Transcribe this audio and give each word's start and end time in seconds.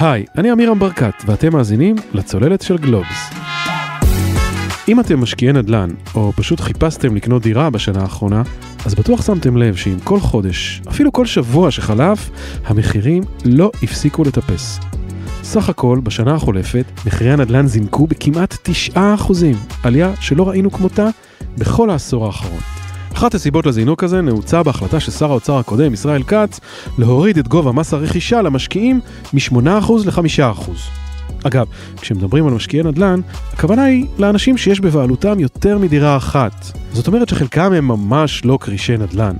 היי, 0.00 0.24
אני 0.38 0.52
אמירם 0.52 0.78
ברקת, 0.78 1.14
ואתם 1.26 1.52
מאזינים 1.52 1.96
לצוללת 2.12 2.62
של 2.62 2.78
גלובס. 2.78 3.30
אם 4.88 5.00
אתם 5.00 5.20
משקיעי 5.20 5.52
נדל"ן, 5.52 5.90
או 6.14 6.32
פשוט 6.36 6.60
חיפשתם 6.60 7.16
לקנות 7.16 7.42
דירה 7.42 7.70
בשנה 7.70 8.00
האחרונה, 8.02 8.42
אז 8.86 8.94
בטוח 8.94 9.22
שמתם 9.22 9.56
לב 9.56 9.76
שאם 9.76 9.98
כל 10.04 10.20
חודש, 10.20 10.82
אפילו 10.88 11.12
כל 11.12 11.26
שבוע 11.26 11.70
שחלף, 11.70 12.30
המחירים 12.64 13.22
לא 13.44 13.70
הפסיקו 13.82 14.24
לטפס. 14.24 14.80
סך 15.42 15.68
הכל, 15.68 16.00
בשנה 16.02 16.34
החולפת, 16.34 16.84
מחירי 17.06 17.32
הנדל"ן 17.32 17.66
זינקו 17.66 18.06
בכמעט 18.06 18.68
9%, 18.94 18.98
עלייה 19.82 20.12
שלא 20.20 20.48
ראינו 20.48 20.70
כמותה 20.70 21.08
בכל 21.58 21.90
העשור 21.90 22.26
האחרון. 22.26 22.77
אחת 23.18 23.34
הסיבות 23.34 23.66
לזינוק 23.66 24.04
הזה 24.04 24.20
נעוצה 24.20 24.62
בהחלטה 24.62 25.00
של 25.00 25.12
שר 25.12 25.30
האוצר 25.30 25.58
הקודם, 25.58 25.94
ישראל 25.94 26.22
כץ, 26.22 26.60
להוריד 26.98 27.38
את 27.38 27.48
גובה 27.48 27.72
מס 27.72 27.94
הרכישה 27.94 28.42
למשקיעים 28.42 29.00
מ-8% 29.32 29.92
ל-5%. 30.06 30.70
אגב, 31.44 31.66
כשמדברים 32.00 32.46
על 32.46 32.54
משקיעי 32.54 32.82
נדל"ן, 32.82 33.20
הכוונה 33.52 33.84
היא 33.84 34.06
לאנשים 34.18 34.56
שיש 34.56 34.80
בבעלותם 34.80 35.40
יותר 35.40 35.78
מדירה 35.78 36.16
אחת. 36.16 36.66
זאת 36.92 37.06
אומרת 37.06 37.28
שחלקם 37.28 37.72
הם 37.72 37.88
ממש 37.88 38.44
לא 38.44 38.58
כרישי 38.60 38.96
נדל"ן. 38.96 39.36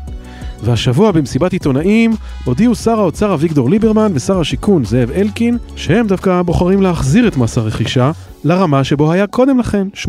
והשבוע 0.62 1.12
במסיבת 1.12 1.52
עיתונאים 1.52 2.12
הודיעו 2.44 2.74
שר 2.74 3.00
האוצר 3.00 3.34
אביגדור 3.34 3.70
ליברמן 3.70 4.12
ושר 4.14 4.40
השיכון 4.40 4.84
זאב 4.84 5.10
אלקין 5.10 5.58
שהם 5.76 6.06
דווקא 6.06 6.42
בוחרים 6.42 6.82
להחזיר 6.82 7.28
את 7.28 7.36
מס 7.36 7.58
הרכישה 7.58 8.10
לרמה 8.44 8.84
שבו 8.84 9.12
היה 9.12 9.26
קודם 9.26 9.58
לכן, 9.58 9.88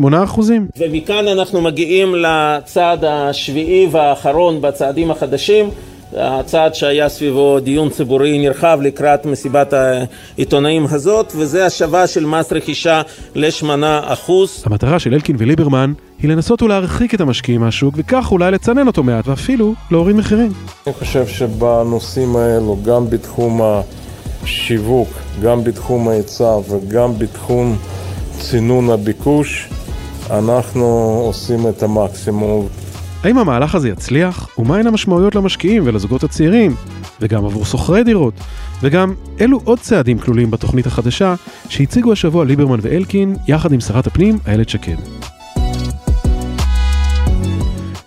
ומכאן 0.78 1.28
אנחנו 1.28 1.60
מגיעים 1.60 2.14
לצעד 2.14 3.04
השביעי 3.04 3.88
והאחרון 3.90 4.60
בצעדים 4.60 5.10
החדשים. 5.10 5.70
הצעד 6.16 6.74
שהיה 6.74 7.08
סביבו 7.08 7.60
דיון 7.60 7.88
ציבורי 7.90 8.38
נרחב 8.38 8.78
לקראת 8.82 9.26
מסיבת 9.26 9.72
העיתונאים 9.72 10.86
הזאת, 10.90 11.32
וזה 11.36 11.66
השבה 11.66 12.06
של 12.06 12.26
מס 12.26 12.52
רכישה 12.52 13.02
לשמונה 13.34 14.00
אחוז. 14.04 14.62
המטרה 14.66 14.98
של 14.98 15.14
אלקין 15.14 15.36
וליברמן 15.38 15.92
היא 16.22 16.30
לנסות 16.30 16.62
ולהרחיק 16.62 17.14
את 17.14 17.20
המשקיעים 17.20 17.60
מהשוק, 17.60 17.94
וכך 17.96 18.32
אולי 18.32 18.50
לצנן 18.50 18.86
אותו 18.86 19.02
מעט, 19.02 19.28
ואפילו 19.28 19.74
להוריד 19.90 20.16
מחירים. 20.16 20.52
אני 20.86 20.94
חושב 20.94 21.26
שבנושאים 21.26 22.36
האלו, 22.36 22.76
גם 22.84 23.10
בתחום 23.10 23.60
השיווק, 24.42 25.08
גם 25.42 25.64
בתחום 25.64 26.08
ההיצע 26.08 26.56
וגם 26.68 27.18
בתחום 27.18 27.76
צינון 28.40 28.90
הביקוש, 28.90 29.68
אנחנו 30.30 30.84
עושים 31.26 31.68
את 31.68 31.82
המקסימום. 31.82 32.68
האם 33.24 33.38
המהלך 33.38 33.74
הזה 33.74 33.88
יצליח? 33.88 34.48
ומהן 34.58 34.86
המשמעויות 34.86 35.34
למשקיעים 35.34 35.82
ולזוגות 35.86 36.24
הצעירים? 36.24 36.74
וגם 37.20 37.44
עבור 37.44 37.64
שוכרי 37.64 38.04
דירות? 38.04 38.34
וגם 38.82 39.14
אילו 39.40 39.60
עוד 39.64 39.78
צעדים 39.78 40.18
כלולים 40.18 40.50
בתוכנית 40.50 40.86
החדשה 40.86 41.34
שהציגו 41.68 42.12
השבוע 42.12 42.44
ליברמן 42.44 42.78
ואלקין 42.82 43.36
יחד 43.48 43.72
עם 43.72 43.80
שרת 43.80 44.06
הפנים 44.06 44.38
איילת 44.46 44.68
שקד. 44.68 44.96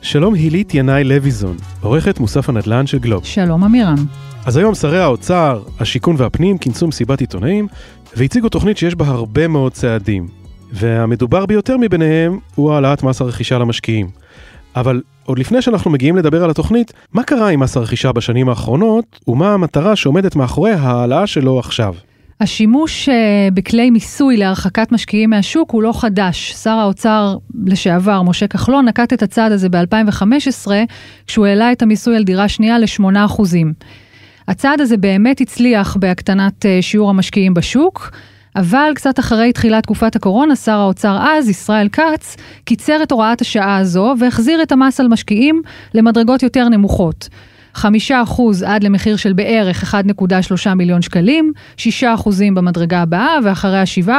שלום 0.01 0.33
הילית 0.33 0.73
ינאי 0.73 1.03
לויזון, 1.03 1.57
עורכת 1.81 2.19
מוסף 2.19 2.49
הנדל"ן 2.49 2.87
של 2.87 2.99
גלוב. 2.99 3.25
שלום 3.25 3.63
אמירם. 3.63 4.05
אז 4.45 4.57
היום 4.57 4.75
שרי 4.75 4.99
האוצר, 4.99 5.61
השיכון 5.79 6.15
והפנים 6.19 6.57
כינסו 6.57 6.87
מסיבת 6.87 7.21
עיתונאים 7.21 7.67
והציגו 8.15 8.49
תוכנית 8.49 8.77
שיש 8.77 8.95
בה 8.95 9.07
הרבה 9.07 9.47
מאוד 9.47 9.71
צעדים. 9.71 10.27
והמדובר 10.71 11.45
ביותר 11.45 11.77
מביניהם 11.77 12.39
הוא 12.55 12.73
העלאת 12.73 13.03
מס 13.03 13.21
הרכישה 13.21 13.57
למשקיעים. 13.57 14.09
אבל 14.75 15.01
עוד 15.25 15.39
לפני 15.39 15.61
שאנחנו 15.61 15.91
מגיעים 15.91 16.17
לדבר 16.17 16.43
על 16.43 16.49
התוכנית, 16.49 16.93
מה 17.13 17.23
קרה 17.23 17.49
עם 17.49 17.59
מס 17.59 17.77
הרכישה 17.77 18.11
בשנים 18.11 18.49
האחרונות, 18.49 19.19
ומה 19.27 19.53
המטרה 19.53 19.95
שעומדת 19.95 20.35
מאחורי 20.35 20.71
ההעלאה 20.71 21.27
שלו 21.27 21.59
עכשיו? 21.59 21.95
השימוש 22.39 23.09
uh, 23.09 23.11
בכלי 23.53 23.89
מיסוי 23.89 24.37
להרחקת 24.37 24.91
משקיעים 24.91 25.29
מהשוק 25.29 25.71
הוא 25.71 25.83
לא 25.83 25.91
חדש. 25.93 26.53
שר 26.53 26.69
האוצר 26.69 27.37
לשעבר, 27.65 28.21
משה 28.21 28.47
כחלון, 28.47 28.87
נקט 28.87 29.13
את 29.13 29.23
הצעד 29.23 29.51
הזה 29.51 29.69
ב-2015, 29.69 30.71
כשהוא 31.27 31.45
העלה 31.45 31.71
את 31.71 31.81
המיסוי 31.81 32.15
על 32.15 32.23
דירה 32.23 32.47
שנייה 32.47 32.79
ל-8%. 32.79 33.41
הצעד 34.47 34.81
הזה 34.81 34.97
באמת 34.97 35.41
הצליח 35.41 35.97
בהקטנת 35.99 36.65
uh, 36.65 36.81
שיעור 36.81 37.09
המשקיעים 37.09 37.53
בשוק. 37.53 38.11
אבל 38.55 38.91
קצת 38.95 39.19
אחרי 39.19 39.53
תחילת 39.53 39.83
תקופת 39.83 40.15
הקורונה, 40.15 40.55
שר 40.55 40.71
האוצר 40.79 41.17
אז, 41.21 41.49
ישראל 41.49 41.89
כץ, 41.89 42.37
קיצר 42.65 43.03
את 43.03 43.11
הוראת 43.11 43.41
השעה 43.41 43.77
הזו 43.77 44.13
והחזיר 44.19 44.63
את 44.63 44.71
המס 44.71 44.99
על 44.99 45.07
משקיעים 45.07 45.61
למדרגות 45.93 46.43
יותר 46.43 46.69
נמוכות. 46.69 47.29
5% 47.75 47.79
עד 48.65 48.83
למחיר 48.83 49.15
של 49.15 49.33
בערך 49.33 49.93
1.3 49.93 50.73
מיליון 50.73 51.01
שקלים, 51.01 51.51
6% 51.77 51.81
במדרגה 52.55 53.01
הבאה 53.01 53.37
ואחריה 53.43 53.83
7%. 54.05 54.09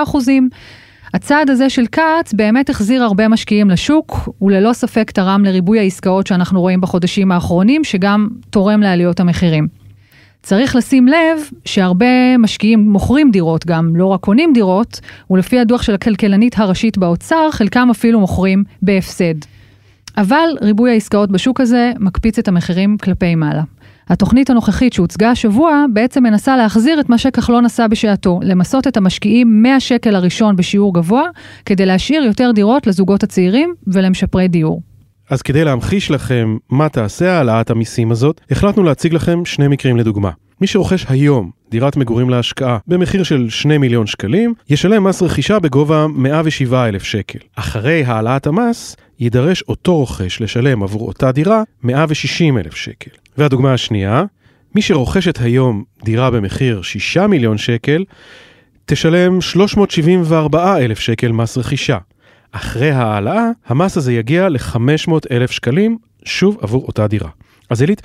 הצעד 1.15 1.51
הזה 1.51 1.71
של 1.71 1.87
כץ 1.87 2.33
באמת 2.33 2.71
החזיר 2.71 3.03
הרבה 3.03 3.29
משקיעים 3.29 3.71
לשוק, 3.71 4.29
וללא 4.43 4.73
ספק 4.73 5.11
תרם 5.11 5.45
לריבוי 5.45 5.79
העסקאות 5.79 6.27
שאנחנו 6.27 6.61
רואים 6.61 6.81
בחודשים 6.81 7.33
האחרונים, 7.33 7.85
שגם 7.85 8.29
תורם 8.51 8.81
לעליות 8.81 9.21
המחירים. 9.21 9.84
צריך 10.45 10.77
לשים 10.77 11.09
לב 11.09 11.39
שהרבה 11.65 12.39
משקיעים 12.39 12.91
מוכרים 12.91 13.31
דירות 13.31 13.67
גם, 13.67 13.97
לא 13.97 14.07
רק 14.07 14.21
קונים 14.21 14.53
דירות, 14.53 15.01
ולפי 15.31 15.59
הדוח 15.59 15.83
של 15.83 15.95
הכלכלנית 15.95 16.59
הראשית 16.59 16.99
באוצר, 16.99 17.51
חלקם 17.51 17.89
אפילו 17.91 18.21
מוכרים 18.21 18.65
בהפסד. 18.83 19.35
אבל 20.17 20.49
ריבוי 20.63 20.91
העסקאות 20.91 21.31
בשוק 21.31 21.61
הזה 21.61 21.93
מקפיץ 21.99 22.39
את 22.39 22.49
המחירים 22.49 22.99
כלפי 22.99 23.35
מעלה. 23.35 23.63
התוכנית 24.09 24.51
הנוכחית 24.51 24.93
שהוצגה 24.93 25.31
השבוע 25.31 25.85
בעצם 25.93 26.23
מנסה 26.23 26.57
להחזיר 26.57 27.01
את 27.01 27.09
מה 27.09 27.19
שכחלון 27.19 27.65
עשה 27.65 27.89
בשעתו, 27.89 28.41
למסות 28.43 28.87
את 28.87 28.97
המשקיעים 28.97 29.63
מהשקל 29.63 30.17
הראשון 30.17 30.57
בשיעור 30.57 30.95
גבוה, 30.95 31.25
כדי 31.67 31.87
להשאיר 31.87 32.23
יותר 32.23 32.51
דירות 32.55 32.87
לזוגות 32.87 33.23
הצעירים 33.23 33.75
ולמשפרי 33.87 34.49
דיור. 34.49 34.94
אז 35.31 35.43
כדי 35.43 35.65
להמחיש 35.65 36.11
לכם 36.11 36.57
מה 36.71 36.89
תעשה 36.89 37.33
העלאת 37.33 37.71
המיסים 37.71 38.13
הזאת, 38.13 38.41
החלטנו 38.51 38.83
להציג 38.83 39.15
לכם 39.15 39.45
שני 39.45 39.69
מקרים 39.69 39.97
לדוגמה. 39.97 40.31
מי 40.61 40.67
שרוכש 40.67 41.07
היום 41.09 41.51
דירת 41.71 41.97
מגורים 41.97 42.31
להשקעה 42.31 42.79
במחיר 42.87 43.23
של 43.23 43.51
2 43.51 43.81
מיליון 43.81 44.07
שקלים, 44.07 44.55
ישלם 44.71 45.05
מס 45.05 45.23
רכישה 45.23 45.59
בגובה 45.59 46.07
107 46.07 46.89
אלף 46.89 47.03
שקל. 47.03 47.39
אחרי 47.57 48.05
העלאת 48.05 48.47
המס, 48.47 48.97
יידרש 49.19 49.63
אותו 49.63 49.97
רוכש 49.97 50.41
לשלם 50.41 50.83
עבור 50.83 51.09
אותה 51.09 51.33
דירה 51.33 51.63
160 51.83 52.59
אלף 52.59 52.75
שקל. 52.75 53.11
והדוגמה 53.39 53.73
השנייה, 53.73 54.25
מי 54.75 54.83
שרוכשת 54.83 55.41
היום 55.41 55.85
דירה 56.05 56.31
במחיר 56.31 56.83
6 56.83 57.17
מיליון 57.17 57.59
שקל, 57.59 58.05
תשלם 58.87 59.41
374 59.41 60.77
אלף 60.79 60.99
שקל 60.99 61.33
מס 61.33 61.59
רכישה. 61.59 61.99
אחרי 62.57 62.91
העלאה, 62.91 63.51
המס 63.67 63.97
הזה 63.97 64.13
יגיע 64.13 64.49
ל-500 64.49 65.13
אלף 65.31 65.51
שקלים, 65.51 65.99
שוב 66.25 66.59
עבור 66.61 66.85
אותה 66.87 67.07
דירה. 67.07 67.29
אז 67.71 67.81
עילית, 67.81 68.03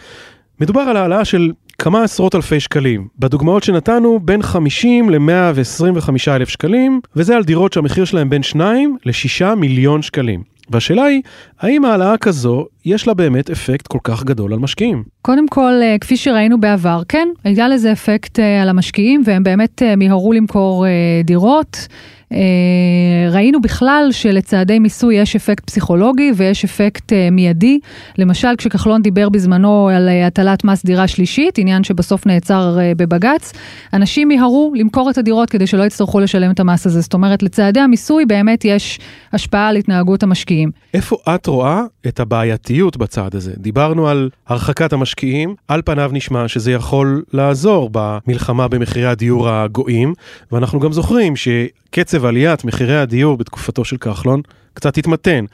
מדובר 0.61 0.81
על 0.81 0.97
העלאה 0.97 1.25
של 1.25 1.51
כמה 1.79 2.03
עשרות 2.03 2.35
אלפי 2.35 2.59
שקלים. 2.59 3.07
בדוגמאות 3.19 3.63
שנתנו, 3.63 4.19
בין 4.19 4.41
50 4.41 5.09
ל-125 5.09 6.09
אלף 6.27 6.49
שקלים, 6.49 7.01
וזה 7.15 7.35
על 7.35 7.43
דירות 7.43 7.73
שהמחיר 7.73 8.05
שלהם 8.05 8.29
בין 8.29 8.43
2 8.43 8.97
ל-6 9.05 9.55
מיליון 9.55 10.01
שקלים. 10.01 10.43
והשאלה 10.69 11.03
היא, 11.03 11.21
האם 11.59 11.85
העלאה 11.85 12.17
כזו, 12.17 12.65
יש 12.85 13.07
לה 13.07 13.13
באמת 13.13 13.49
אפקט 13.49 13.87
כל 13.87 13.97
כך 14.03 14.23
גדול 14.23 14.53
על 14.53 14.59
משקיעים? 14.59 15.03
קודם 15.21 15.47
כל, 15.47 15.73
אה, 15.81 15.95
כפי 16.01 16.17
שראינו 16.17 16.59
בעבר, 16.59 17.01
כן, 17.07 17.27
היה 17.43 17.67
לזה 17.67 17.91
אפקט 17.91 18.39
אה, 18.39 18.61
על 18.61 18.69
המשקיעים, 18.69 19.21
והם 19.25 19.43
באמת 19.43 19.83
אה, 19.83 19.95
מיהרו 19.95 20.33
למכור 20.33 20.85
דירות. 21.23 21.87
אה, 22.33 23.29
ראינו 23.31 23.61
בכלל 23.61 24.07
שלצעדי 24.11 24.79
מיסוי 24.79 25.15
יש 25.15 25.35
אפקט 25.35 25.65
פסיכולוגי 25.65 26.31
ויש 26.35 26.63
אפקט 26.63 27.13
אה, 27.13 27.29
מיידי. 27.31 27.79
למשל, 28.17 28.47
כשכחלון 28.57 29.01
דיבר 29.01 29.29
בזמנו 29.29 29.89
על 29.89 30.09
אה, 30.09 30.27
הטלת 30.27 30.63
מס 30.63 30.85
דירה 30.85 31.07
שלישית, 31.07 31.57
עניין 31.57 31.83
שבסוף 31.83 32.25
נעצר 32.25 32.77
בבג"ץ, 32.97 33.53
אנשים 33.93 34.27
מיהרו 34.27 34.73
למכור 34.75 35.09
את 35.09 35.17
הדירות 35.17 35.49
כדי 35.49 35.67
שלא 35.67 35.83
יצטרכו 35.83 36.19
לשלם 36.19 36.51
את 36.51 36.59
המס 36.59 36.85
הזה. 36.85 37.01
זאת 37.01 37.13
אומרת, 37.13 37.43
לצעדי 37.43 37.79
המיסוי 37.79 38.25
באמת 38.25 38.65
יש 38.65 38.99
השפעה 39.33 39.67
על 39.67 39.75
התנהגות 39.75 40.23
המשקיעים. 40.23 40.71
איפה 40.93 41.17
את 41.35 41.47
רואה 41.47 41.81
את 42.07 42.19
הבעייתיות 42.19 42.97
בצעד 42.97 43.35
הזה? 43.35 43.53
דיברנו 43.57 44.07
על 44.07 44.29
הרחקת 44.47 44.93
המשקיעים, 44.93 45.55
על 45.67 45.81
פניו 45.85 46.09
נשמע 46.13 46.47
שזה 46.47 46.71
יכול 46.71 47.23
לעזור 47.33 47.89
במלחמה 47.91 48.67
במחירי 48.67 49.05
הדיור 49.05 49.49
הגואים, 49.49 50.13
ואנחנו 50.51 50.79
גם 50.79 50.91
זוכרים 50.91 51.33
שקצב 51.35 52.18
קצב 52.19 52.25
עליית 52.25 52.65
מחירי 52.65 52.97
הדיור 52.97 53.37
בתקופתו 53.37 53.85
של 53.85 53.97
כחלון 53.97 54.41
קצת 54.73 54.97
התמתן. 54.97 55.45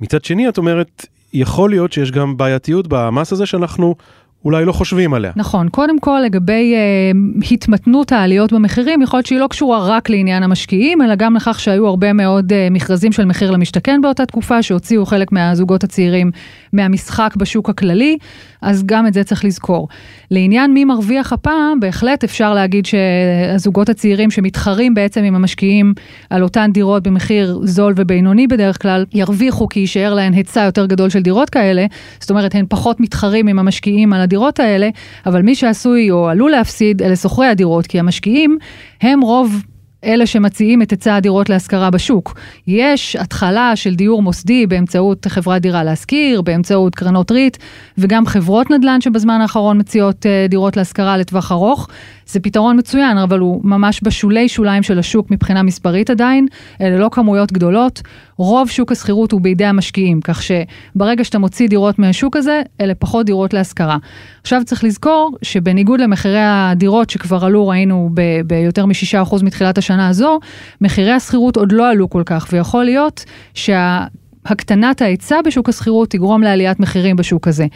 מצד 0.00 0.24
שני, 0.24 0.48
את 0.48 0.58
אומרת, 0.58 1.06
יכול 1.32 1.70
להיות 1.70 1.92
שיש 1.92 2.10
גם 2.10 2.36
בעייתיות 2.36 2.86
במס 2.88 3.32
הזה 3.32 3.46
שאנחנו 3.46 3.94
אולי 4.44 4.64
לא 4.64 4.72
חושבים 4.72 5.14
עליה. 5.14 5.32
נכון, 5.36 5.68
קודם 5.68 5.98
כל 5.98 6.20
לגבי 6.24 6.74
אה, 6.74 7.10
התמתנות 7.50 8.12
העליות 8.12 8.52
במחירים, 8.52 9.02
יכול 9.02 9.18
להיות 9.18 9.26
שהיא 9.26 9.38
לא 9.38 9.46
קשורה 9.46 9.88
רק 9.88 10.10
לעניין 10.10 10.42
המשקיעים, 10.42 11.02
אלא 11.02 11.14
גם 11.14 11.36
לכך 11.36 11.60
שהיו 11.60 11.86
הרבה 11.86 12.12
מאוד 12.12 12.52
אה, 12.52 12.68
מכרזים 12.70 13.12
של 13.12 13.24
מחיר 13.24 13.50
למשתכן 13.50 14.00
באותה 14.00 14.26
תקופה, 14.26 14.62
שהוציאו 14.62 15.06
חלק 15.06 15.32
מהזוגות 15.32 15.84
הצעירים 15.84 16.30
מהמשחק 16.72 17.34
בשוק 17.36 17.70
הכללי, 17.70 18.16
אז 18.62 18.82
גם 18.86 19.06
את 19.06 19.14
זה 19.14 19.24
צריך 19.24 19.44
לזכור. 19.44 19.88
לעניין 20.30 20.74
מי 20.74 20.84
מרוויח 20.84 21.32
הפעם, 21.32 21.80
בהחלט 21.80 22.24
אפשר 22.24 22.54
להגיד 22.54 22.86
שהזוגות 22.86 23.88
הצעירים 23.88 24.30
שמתחרים 24.30 24.94
בעצם 24.94 25.22
עם 25.24 25.34
המשקיעים 25.34 25.94
על 26.30 26.42
אותן 26.42 26.70
דירות 26.72 27.02
במחיר 27.02 27.60
זול 27.64 27.94
ובינוני 27.96 28.46
בדרך 28.46 28.82
כלל, 28.82 29.04
ירוויחו 29.14 29.68
כי 29.68 29.80
יישאר 29.80 30.14
להן 30.14 30.32
היצע 30.32 30.64
יותר 30.64 30.86
גדול 30.86 31.10
של 31.10 31.22
דירות 31.22 31.50
כאלה, 31.50 31.86
זאת 32.20 32.30
אומרת 32.30 32.54
הן 32.54 32.64
פחות 32.68 33.00
מתחרים 33.00 33.48
עם 33.48 33.58
המשקיעים 33.58 34.12
על 34.12 34.20
הדירות 34.32 34.60
האלה, 34.60 34.88
אבל 35.26 35.42
מי 35.42 35.54
שעשוי 35.54 36.10
או 36.10 36.28
עלול 36.28 36.50
להפסיד 36.50 37.02
אלה 37.02 37.16
שוכרי 37.16 37.46
הדירות, 37.46 37.86
כי 37.86 37.98
המשקיעים 37.98 38.58
הם 39.00 39.20
רוב 39.20 39.62
אלה 40.04 40.26
שמציעים 40.26 40.82
את 40.82 40.90
היצע 40.90 41.16
הדירות 41.16 41.48
להשכרה 41.48 41.90
בשוק. 41.90 42.34
יש 42.66 43.16
התחלה 43.16 43.76
של 43.76 43.94
דיור 43.94 44.22
מוסדי 44.22 44.66
באמצעות 44.66 45.26
חברת 45.28 45.62
דירה 45.62 45.84
להשכיר, 45.84 46.42
באמצעות 46.42 46.94
קרנות 46.94 47.30
ריט, 47.30 47.56
וגם 47.98 48.26
חברות 48.26 48.70
נדל"ן 48.70 49.00
שבזמן 49.00 49.40
האחרון 49.40 49.80
מציעות 49.80 50.26
אה, 50.26 50.46
דירות 50.48 50.76
להשכרה 50.76 51.16
לטווח 51.16 51.52
ארוך. 51.52 51.88
זה 52.32 52.40
פתרון 52.40 52.78
מצוין, 52.78 53.18
אבל 53.18 53.38
הוא 53.38 53.60
ממש 53.64 54.00
בשולי 54.02 54.48
שוליים 54.48 54.82
של 54.82 54.98
השוק 54.98 55.30
מבחינה 55.30 55.62
מספרית 55.62 56.10
עדיין, 56.10 56.46
אלה 56.80 56.98
לא 56.98 57.08
כמויות 57.12 57.52
גדולות. 57.52 58.02
רוב 58.36 58.70
שוק 58.70 58.92
השכירות 58.92 59.32
הוא 59.32 59.40
בידי 59.40 59.64
המשקיעים, 59.64 60.20
כך 60.20 60.42
שברגע 60.42 61.24
שאתה 61.24 61.38
מוציא 61.38 61.68
דירות 61.68 61.98
מהשוק 61.98 62.36
הזה, 62.36 62.62
אלה 62.80 62.94
פחות 62.94 63.26
דירות 63.26 63.54
להשכרה. 63.54 63.96
עכשיו 64.42 64.62
צריך 64.64 64.84
לזכור 64.84 65.36
שבניגוד 65.42 66.00
למחירי 66.00 66.40
הדירות 66.40 67.10
שכבר 67.10 67.44
עלו, 67.44 67.68
ראינו 67.68 68.10
ביותר 68.46 68.86
מ-6% 68.86 69.44
מתחילת 69.44 69.78
השנה 69.78 70.08
הזו, 70.08 70.38
מחירי 70.80 71.12
השכירות 71.12 71.56
עוד 71.56 71.72
לא 71.72 71.90
עלו 71.90 72.10
כל 72.10 72.22
כך, 72.26 72.48
ויכול 72.52 72.84
להיות 72.84 73.24
שהקטנת 73.54 75.02
ההיצע 75.02 75.36
בשוק 75.46 75.68
השכירות 75.68 76.10
תגרום 76.10 76.42
לעליית 76.42 76.80
מחירים 76.80 77.16
בשוק 77.16 77.48
הזה. 77.48 77.66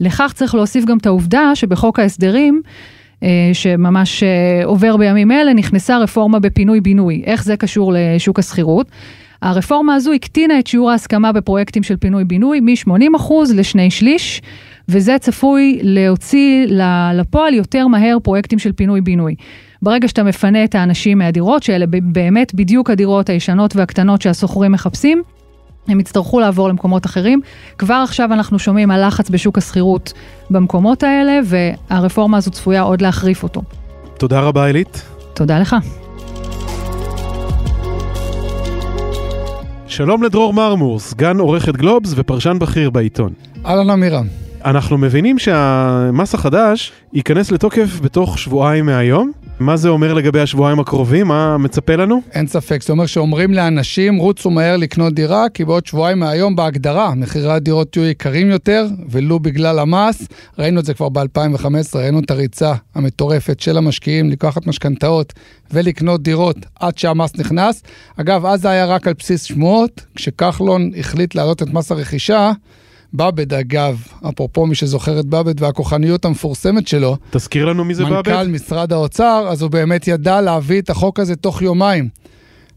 לכך 0.00 0.32
צריך 0.34 0.54
להוסיף 0.54 0.84
גם 0.84 0.98
את 0.98 1.06
העובדה 1.06 1.50
שבחוק 1.54 1.98
ההסדרים, 1.98 2.62
שממש 3.52 4.22
אה, 4.22 4.64
עובר 4.64 4.96
בימים 4.96 5.32
אלה, 5.32 5.54
נכנסה 5.54 5.98
רפורמה 5.98 6.38
בפינוי-בינוי. 6.38 7.22
איך 7.26 7.44
זה 7.44 7.56
קשור 7.56 7.92
לשוק 7.96 8.38
השכירות? 8.38 8.90
הרפורמה 9.42 9.94
הזו 9.94 10.12
הקטינה 10.12 10.58
את 10.58 10.66
שיעור 10.66 10.90
ההסכמה 10.90 11.32
בפרויקטים 11.32 11.82
של 11.82 11.96
פינוי-בינוי 11.96 12.60
מ-80% 12.60 13.32
לשני 13.54 13.90
שליש, 13.90 14.42
וזה 14.88 15.16
צפוי 15.20 15.78
להוציא 15.82 16.66
לפועל 17.14 17.54
יותר 17.54 17.86
מהר 17.86 18.18
פרויקטים 18.22 18.58
של 18.58 18.72
פינוי-בינוי. 18.72 19.34
ברגע 19.82 20.08
שאתה 20.08 20.22
מפנה 20.22 20.64
את 20.64 20.74
האנשים 20.74 21.18
מהדירות, 21.18 21.62
שאלה 21.62 21.86
באמת 22.02 22.54
בדיוק 22.54 22.90
הדירות 22.90 23.28
הישנות 23.28 23.76
והקטנות 23.76 24.22
שהסוחרים 24.22 24.72
מחפשים, 24.72 25.22
הם 25.88 26.00
יצטרכו 26.00 26.40
לעבור 26.40 26.68
למקומות 26.68 27.06
אחרים. 27.06 27.40
כבר 27.78 27.94
עכשיו 27.94 28.32
אנחנו 28.32 28.58
שומעים 28.58 28.90
על 28.90 29.06
לחץ 29.06 29.30
בשוק 29.30 29.58
השכירות 29.58 30.12
במקומות 30.50 31.02
האלה, 31.02 31.40
והרפורמה 31.44 32.36
הזו 32.36 32.50
צפויה 32.50 32.82
עוד 32.82 33.02
להחריף 33.02 33.42
אותו. 33.42 33.62
תודה 34.18 34.40
רבה, 34.40 34.68
אלית. 34.68 35.02
תודה 35.34 35.58
לך. 35.58 35.76
שלום 39.86 40.22
לדרור 40.22 40.52
מרמור, 40.52 40.98
סגן 40.98 41.38
עורכת 41.38 41.76
גלובס 41.76 42.12
ופרשן 42.16 42.58
בכיר 42.60 42.90
בעיתון. 42.90 43.32
אהלן 43.66 43.90
אמירם. 43.90 44.26
אנחנו 44.64 44.98
מבינים 44.98 45.38
שהמס 45.38 46.34
החדש 46.34 46.92
ייכנס 47.12 47.50
לתוקף 47.50 48.00
בתוך 48.02 48.38
שבועיים 48.38 48.86
מהיום. 48.86 49.32
מה 49.60 49.76
זה 49.76 49.88
אומר 49.88 50.14
לגבי 50.14 50.40
השבועיים 50.40 50.80
הקרובים? 50.80 51.26
מה 51.28 51.58
מצפה 51.58 51.96
לנו? 51.96 52.20
אין 52.32 52.46
ספק, 52.46 52.80
זאת 52.80 52.90
אומרת 52.90 53.08
שאומרים 53.08 53.54
לאנשים, 53.54 54.16
רוצו 54.16 54.50
מהר 54.50 54.76
לקנות 54.76 55.14
דירה, 55.14 55.48
כי 55.54 55.64
בעוד 55.64 55.86
שבועיים 55.86 56.18
מהיום 56.18 56.56
בהגדרה, 56.56 57.14
מחירי 57.14 57.52
הדירות 57.52 57.96
יהיו 57.96 58.06
יקרים 58.06 58.50
יותר, 58.50 58.86
ולו 59.10 59.40
בגלל 59.40 59.78
המס. 59.78 60.28
ראינו 60.58 60.80
את 60.80 60.84
זה 60.84 60.94
כבר 60.94 61.08
ב-2015, 61.08 61.66
ראינו 61.94 62.20
את 62.20 62.30
הריצה 62.30 62.72
המטורפת 62.94 63.60
של 63.60 63.76
המשקיעים 63.76 64.30
לקחת 64.30 64.66
משכנתאות 64.66 65.32
ולקנות 65.72 66.22
דירות 66.22 66.56
עד 66.80 66.98
שהמס 66.98 67.36
נכנס. 67.36 67.82
אגב, 68.16 68.46
אז 68.46 68.60
זה 68.60 68.70
היה 68.70 68.86
רק 68.86 69.06
על 69.06 69.14
בסיס 69.18 69.42
שמועות, 69.42 70.00
כשכחלון 70.14 70.90
החליט 70.98 71.34
להעלות 71.34 71.62
את 71.62 71.68
מס 71.68 71.92
הרכישה. 71.92 72.52
באבד, 73.12 73.54
אגב, 73.54 74.02
אפרופו 74.28 74.66
מי 74.66 74.74
שזוכר 74.74 75.20
את 75.20 75.26
באבד 75.26 75.62
והכוחניות 75.62 76.24
המפורסמת 76.24 76.88
שלו. 76.88 77.16
תזכיר 77.30 77.64
לנו 77.66 77.84
מי 77.84 77.94
זה 77.94 78.04
באבד. 78.04 78.28
מנכ"ל 78.28 78.48
משרד 78.48 78.92
האוצר, 78.92 79.46
אז 79.50 79.62
הוא 79.62 79.70
באמת 79.70 80.08
ידע 80.08 80.40
להביא 80.40 80.80
את 80.80 80.90
החוק 80.90 81.20
הזה 81.20 81.36
תוך 81.36 81.62
יומיים. 81.62 82.08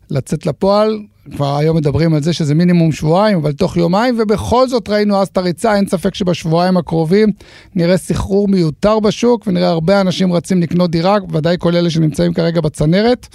לצאת 0.09 0.45
לפועל, 0.45 0.99
כבר 1.31 1.57
היום 1.57 1.77
מדברים 1.77 2.13
על 2.13 2.23
זה 2.23 2.33
שזה 2.33 2.55
מינימום 2.55 2.91
שבועיים, 2.91 3.37
אבל 3.37 3.51
תוך 3.51 3.77
יומיים, 3.77 4.19
ובכל 4.19 4.67
זאת 4.67 4.89
ראינו 4.89 5.21
אז 5.21 5.27
את 5.27 5.37
הריצה, 5.37 5.75
אין 5.75 5.87
ספק 5.87 6.15
שבשבועיים 6.15 6.77
הקרובים 6.77 7.31
נראה 7.75 7.97
סחרור 7.97 8.47
מיותר 8.47 8.99
בשוק, 8.99 9.47
ונראה 9.47 9.69
הרבה 9.69 10.01
אנשים 10.01 10.33
רצים 10.33 10.61
לקנות 10.61 10.91
דירה, 10.91 11.17
ודאי 11.31 11.55
כל 11.59 11.75
אלה 11.75 11.89
שנמצאים 11.89 12.33
כרגע 12.33 12.61
בצנרת. 12.61 13.27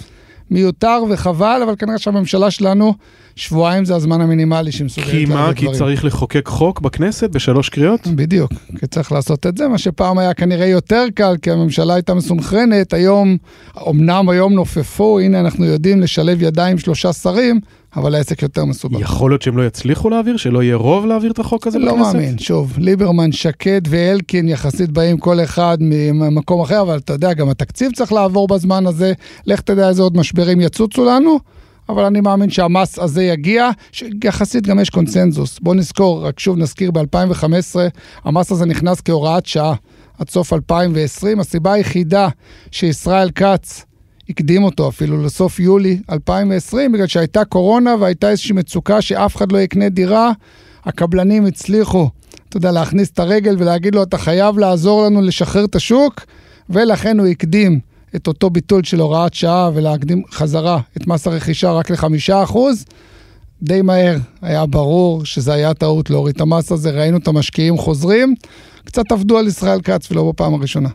מיותר 0.51 1.03
וחבל, 1.09 1.61
אבל 1.63 1.75
כנראה 1.75 1.97
שהממשלה 1.97 2.51
שלנו, 2.51 2.93
שבועיים 3.35 3.85
זה 3.85 3.95
הזמן 3.95 4.21
המינימלי 4.21 4.71
שמסוגלת 4.71 5.11
כי 5.11 5.25
מה? 5.25 5.51
כי 5.55 5.65
צריך 5.73 6.05
לחוקק 6.05 6.47
חוק 6.47 6.79
בכנסת 6.81 7.29
בשלוש 7.29 7.69
קריאות? 7.69 8.07
בדיוק, 8.07 8.51
כי 8.79 8.87
צריך 8.87 9.11
לעשות 9.11 9.45
את 9.45 9.57
זה, 9.57 9.67
מה 9.67 9.77
שפעם 9.77 10.17
היה 10.17 10.33
כנראה 10.33 10.65
יותר 10.65 11.03
קל, 11.15 11.35
כי 11.41 11.51
הממשלה 11.51 11.93
הייתה 11.93 12.13
מסונכרנת, 12.13 12.93
היום, 12.93 13.37
אמנם 13.89 14.29
היום 14.29 14.53
נופפו, 14.53 15.19
הנה 15.19 15.39
אנחנו 15.39 15.65
יודעים 15.65 16.01
לשלב 16.01 16.41
ידיים 16.41 16.77
שלושה 16.77 17.13
שרים, 17.13 17.59
אבל 17.97 18.15
העסק 18.15 18.41
יותר 18.41 18.65
מסובך. 18.65 18.99
יכול 18.99 19.31
להיות 19.31 19.41
שהם 19.41 19.57
לא 19.57 19.67
יצליחו 19.67 20.09
להעביר? 20.09 20.37
שלא 20.37 20.63
יהיה 20.63 20.75
רוב 20.75 21.05
להעביר 21.05 21.31
את 21.31 21.39
החוק 21.39 21.67
הזה 21.67 21.79
לא 21.79 21.93
בכנסת? 21.93 22.13
לא 22.13 22.19
מאמין, 22.19 22.37
שוב, 22.37 22.73
ליברמן, 22.77 23.31
שקד 23.31 23.81
ואלקין 23.89 24.47
יחסית 24.47 24.91
באים 24.91 25.17
כל 25.17 25.39
אחד 25.39 25.77
ממקום 25.81 26.61
אחר, 26.61 26.81
אבל 26.81 26.97
אתה 26.97 27.13
יודע, 27.13 27.33
גם 27.33 27.49
התקציב 27.49 27.91
צריך 27.95 28.13
לעבור 28.13 28.47
בזמן 28.47 28.87
הזה, 28.87 29.13
לך 29.45 29.61
תדע 29.61 29.89
איזה 29.89 30.01
עוד 30.01 30.17
משברים 30.17 30.61
יצוצו 30.61 31.05
לנו. 31.05 31.39
אבל 31.89 32.03
אני 32.03 32.21
מאמין 32.21 32.49
שהמס 32.49 32.99
הזה 32.99 33.23
יגיע, 33.23 33.69
שיחסית 33.91 34.67
גם 34.67 34.79
יש 34.79 34.89
קונצנזוס. 34.89 35.59
בואו 35.59 35.75
נזכור, 35.75 36.27
רק 36.27 36.39
שוב 36.39 36.57
נזכיר, 36.57 36.91
ב-2015 36.91 37.75
המס 38.23 38.51
הזה 38.51 38.65
נכנס 38.65 39.01
כהוראת 39.01 39.45
שעה 39.45 39.73
עד 40.19 40.29
סוף 40.29 40.53
2020. 40.53 41.39
הסיבה 41.39 41.73
היחידה 41.73 42.27
שישראל 42.71 43.29
כץ 43.31 43.85
הקדים 44.29 44.63
אותו 44.63 44.89
אפילו 44.89 45.23
לסוף 45.23 45.59
יולי 45.59 45.99
2020, 46.11 46.91
בגלל 46.91 47.07
שהייתה 47.07 47.45
קורונה 47.45 47.95
והייתה 47.99 48.29
איזושהי 48.29 48.53
מצוקה 48.55 49.01
שאף 49.01 49.35
אחד 49.35 49.51
לא 49.51 49.57
יקנה 49.57 49.89
דירה. 49.89 50.31
הקבלנים 50.85 51.45
הצליחו, 51.45 52.09
אתה 52.49 52.57
יודע, 52.57 52.71
להכניס 52.71 53.09
את 53.09 53.19
הרגל 53.19 53.55
ולהגיד 53.59 53.95
לו, 53.95 54.03
אתה 54.03 54.17
חייב 54.17 54.57
לעזור 54.57 55.03
לנו 55.05 55.21
לשחרר 55.21 55.65
את 55.65 55.75
השוק, 55.75 56.25
ולכן 56.69 57.19
הוא 57.19 57.27
הקדים 57.27 57.79
את 58.15 58.27
אותו 58.27 58.49
ביטול 58.49 58.83
של 58.83 58.99
הוראת 58.99 59.33
שעה 59.33 59.71
ולהקדים 59.73 60.23
חזרה 60.31 60.79
את 60.97 61.07
מס 61.07 61.27
הרכישה 61.27 61.71
רק 61.71 61.89
לחמישה 61.89 62.43
אחוז. 62.43 62.85
די 63.61 63.81
מהר 63.81 64.17
היה 64.41 64.65
ברור 64.65 65.25
שזה 65.25 65.53
היה 65.53 65.73
טעות 65.73 66.09
להוריד 66.09 66.35
את 66.35 66.41
המס 66.41 66.71
הזה, 66.71 66.91
ראינו 66.91 67.17
את 67.17 67.27
המשקיעים 67.27 67.77
חוזרים, 67.77 68.35
קצת 68.83 69.11
עבדו 69.11 69.37
על 69.37 69.47
ישראל 69.47 69.81
כץ 69.81 70.11
ולא 70.11 70.29
בפעם 70.29 70.53
הראשונה. 70.53 70.89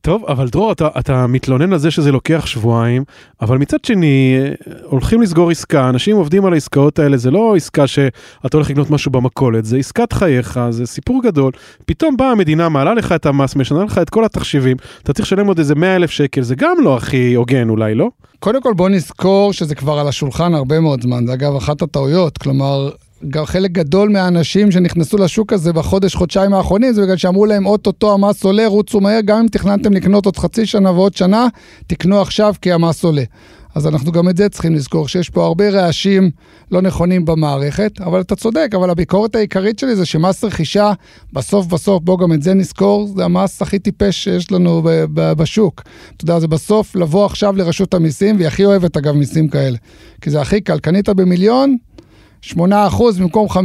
טוב, 0.00 0.24
אבל 0.24 0.48
דרור, 0.48 0.72
אתה, 0.72 0.88
אתה 0.98 1.26
מתלונן 1.26 1.72
על 1.72 1.78
זה 1.78 1.90
שזה 1.90 2.12
לוקח 2.12 2.46
שבועיים, 2.46 3.04
אבל 3.40 3.58
מצד 3.58 3.84
שני, 3.84 4.36
הולכים 4.84 5.22
לסגור 5.22 5.50
עסקה, 5.50 5.88
אנשים 5.88 6.16
עובדים 6.16 6.44
על 6.44 6.52
העסקאות 6.52 6.98
האלה, 6.98 7.16
זה 7.16 7.30
לא 7.30 7.56
עסקה 7.56 7.86
שאתה 7.86 8.56
הולך 8.56 8.70
לקנות 8.70 8.90
משהו 8.90 9.10
במכולת, 9.10 9.64
זה 9.64 9.76
עסקת 9.76 10.12
חייך, 10.12 10.60
זה 10.70 10.86
סיפור 10.86 11.22
גדול. 11.22 11.52
פתאום 11.86 12.16
באה 12.16 12.30
המדינה, 12.30 12.68
מעלה 12.68 12.94
לך 12.94 13.12
את 13.12 13.26
המס, 13.26 13.56
משנה 13.56 13.84
לך 13.84 13.98
את 13.98 14.10
כל 14.10 14.24
התחשיבים, 14.24 14.76
אתה 15.02 15.12
צריך 15.12 15.26
לשלם 15.26 15.46
עוד 15.46 15.58
איזה 15.58 15.74
100 15.74 15.96
אלף 15.96 16.10
שקל, 16.10 16.42
זה 16.42 16.54
גם 16.54 16.76
לא 16.82 16.96
הכי 16.96 17.34
הוגן 17.34 17.68
אולי, 17.68 17.94
לא? 17.94 18.08
קודם 18.38 18.62
כל 18.62 18.72
בוא 18.72 18.88
נזכור 18.88 19.52
שזה 19.52 19.74
כבר 19.74 19.98
על 19.98 20.08
השולחן 20.08 20.54
הרבה 20.54 20.80
מאוד 20.80 21.02
זמן, 21.02 21.26
זה 21.26 21.32
אגב 21.34 21.56
אחת 21.56 21.82
הטעויות, 21.82 22.38
כלומר 22.38 22.90
חלק 23.44 23.70
גדול 23.70 24.08
מהאנשים 24.08 24.70
שנכנסו 24.70 25.16
לשוק 25.16 25.52
הזה 25.52 25.72
בחודש, 25.72 26.14
חודשיים 26.14 26.54
האחרונים, 26.54 26.92
זה 26.92 27.02
בגלל 27.02 27.16
שאמרו 27.16 27.46
להם, 27.46 27.66
אוטוטו 27.66 28.14
המס 28.14 28.44
עולה, 28.44 28.66
רוצו 28.66 29.00
מהר, 29.00 29.20
גם 29.20 29.38
אם 29.38 29.46
תכננתם 29.46 29.92
לקנות 29.92 30.26
עוד 30.26 30.36
חצי 30.36 30.66
שנה 30.66 30.90
ועוד 30.90 31.16
שנה, 31.16 31.46
תקנו 31.86 32.20
עכשיו 32.20 32.54
כי 32.62 32.72
המס 32.72 33.04
עולה. 33.04 33.22
אז 33.74 33.86
אנחנו 33.86 34.12
גם 34.12 34.28
את 34.28 34.36
זה 34.36 34.48
צריכים 34.48 34.74
לזכור, 34.74 35.08
שיש 35.08 35.30
פה 35.30 35.44
הרבה 35.44 35.70
רעשים 35.70 36.30
לא 36.70 36.82
נכונים 36.82 37.24
במערכת, 37.24 38.00
אבל 38.00 38.20
אתה 38.20 38.36
צודק, 38.36 38.70
אבל 38.76 38.90
הביקורת 38.90 39.34
העיקרית 39.34 39.78
שלי 39.78 39.96
זה 39.96 40.06
שמס 40.06 40.44
רכישה, 40.44 40.92
בסוף 41.32 41.66
בסוף, 41.66 42.02
בוא 42.02 42.18
גם 42.18 42.32
את 42.32 42.42
זה 42.42 42.54
נזכור, 42.54 43.08
זה 43.16 43.24
המס 43.24 43.62
הכי 43.62 43.78
טיפש 43.78 44.24
שיש 44.24 44.52
לנו 44.52 44.82
בשוק. 45.14 45.82
אתה 46.16 46.24
יודע, 46.24 46.40
זה 46.40 46.48
בסוף 46.48 46.96
לבוא 46.96 47.26
עכשיו 47.26 47.56
לרשות 47.56 47.94
המיסים, 47.94 48.36
והיא 48.36 48.46
הכי 48.46 48.64
אוהבת 48.64 48.96
אגב 48.96 49.14
מיסים 49.14 49.48
כאלה. 49.48 49.76
כי 50.20 50.30
זה 50.30 50.40
הכי 50.40 50.60
קל, 50.60 50.78
קנית 50.78 51.08
במיליון, 51.08 51.76
8% 52.52 52.56
במקום 53.18 53.48
5%, 53.48 53.56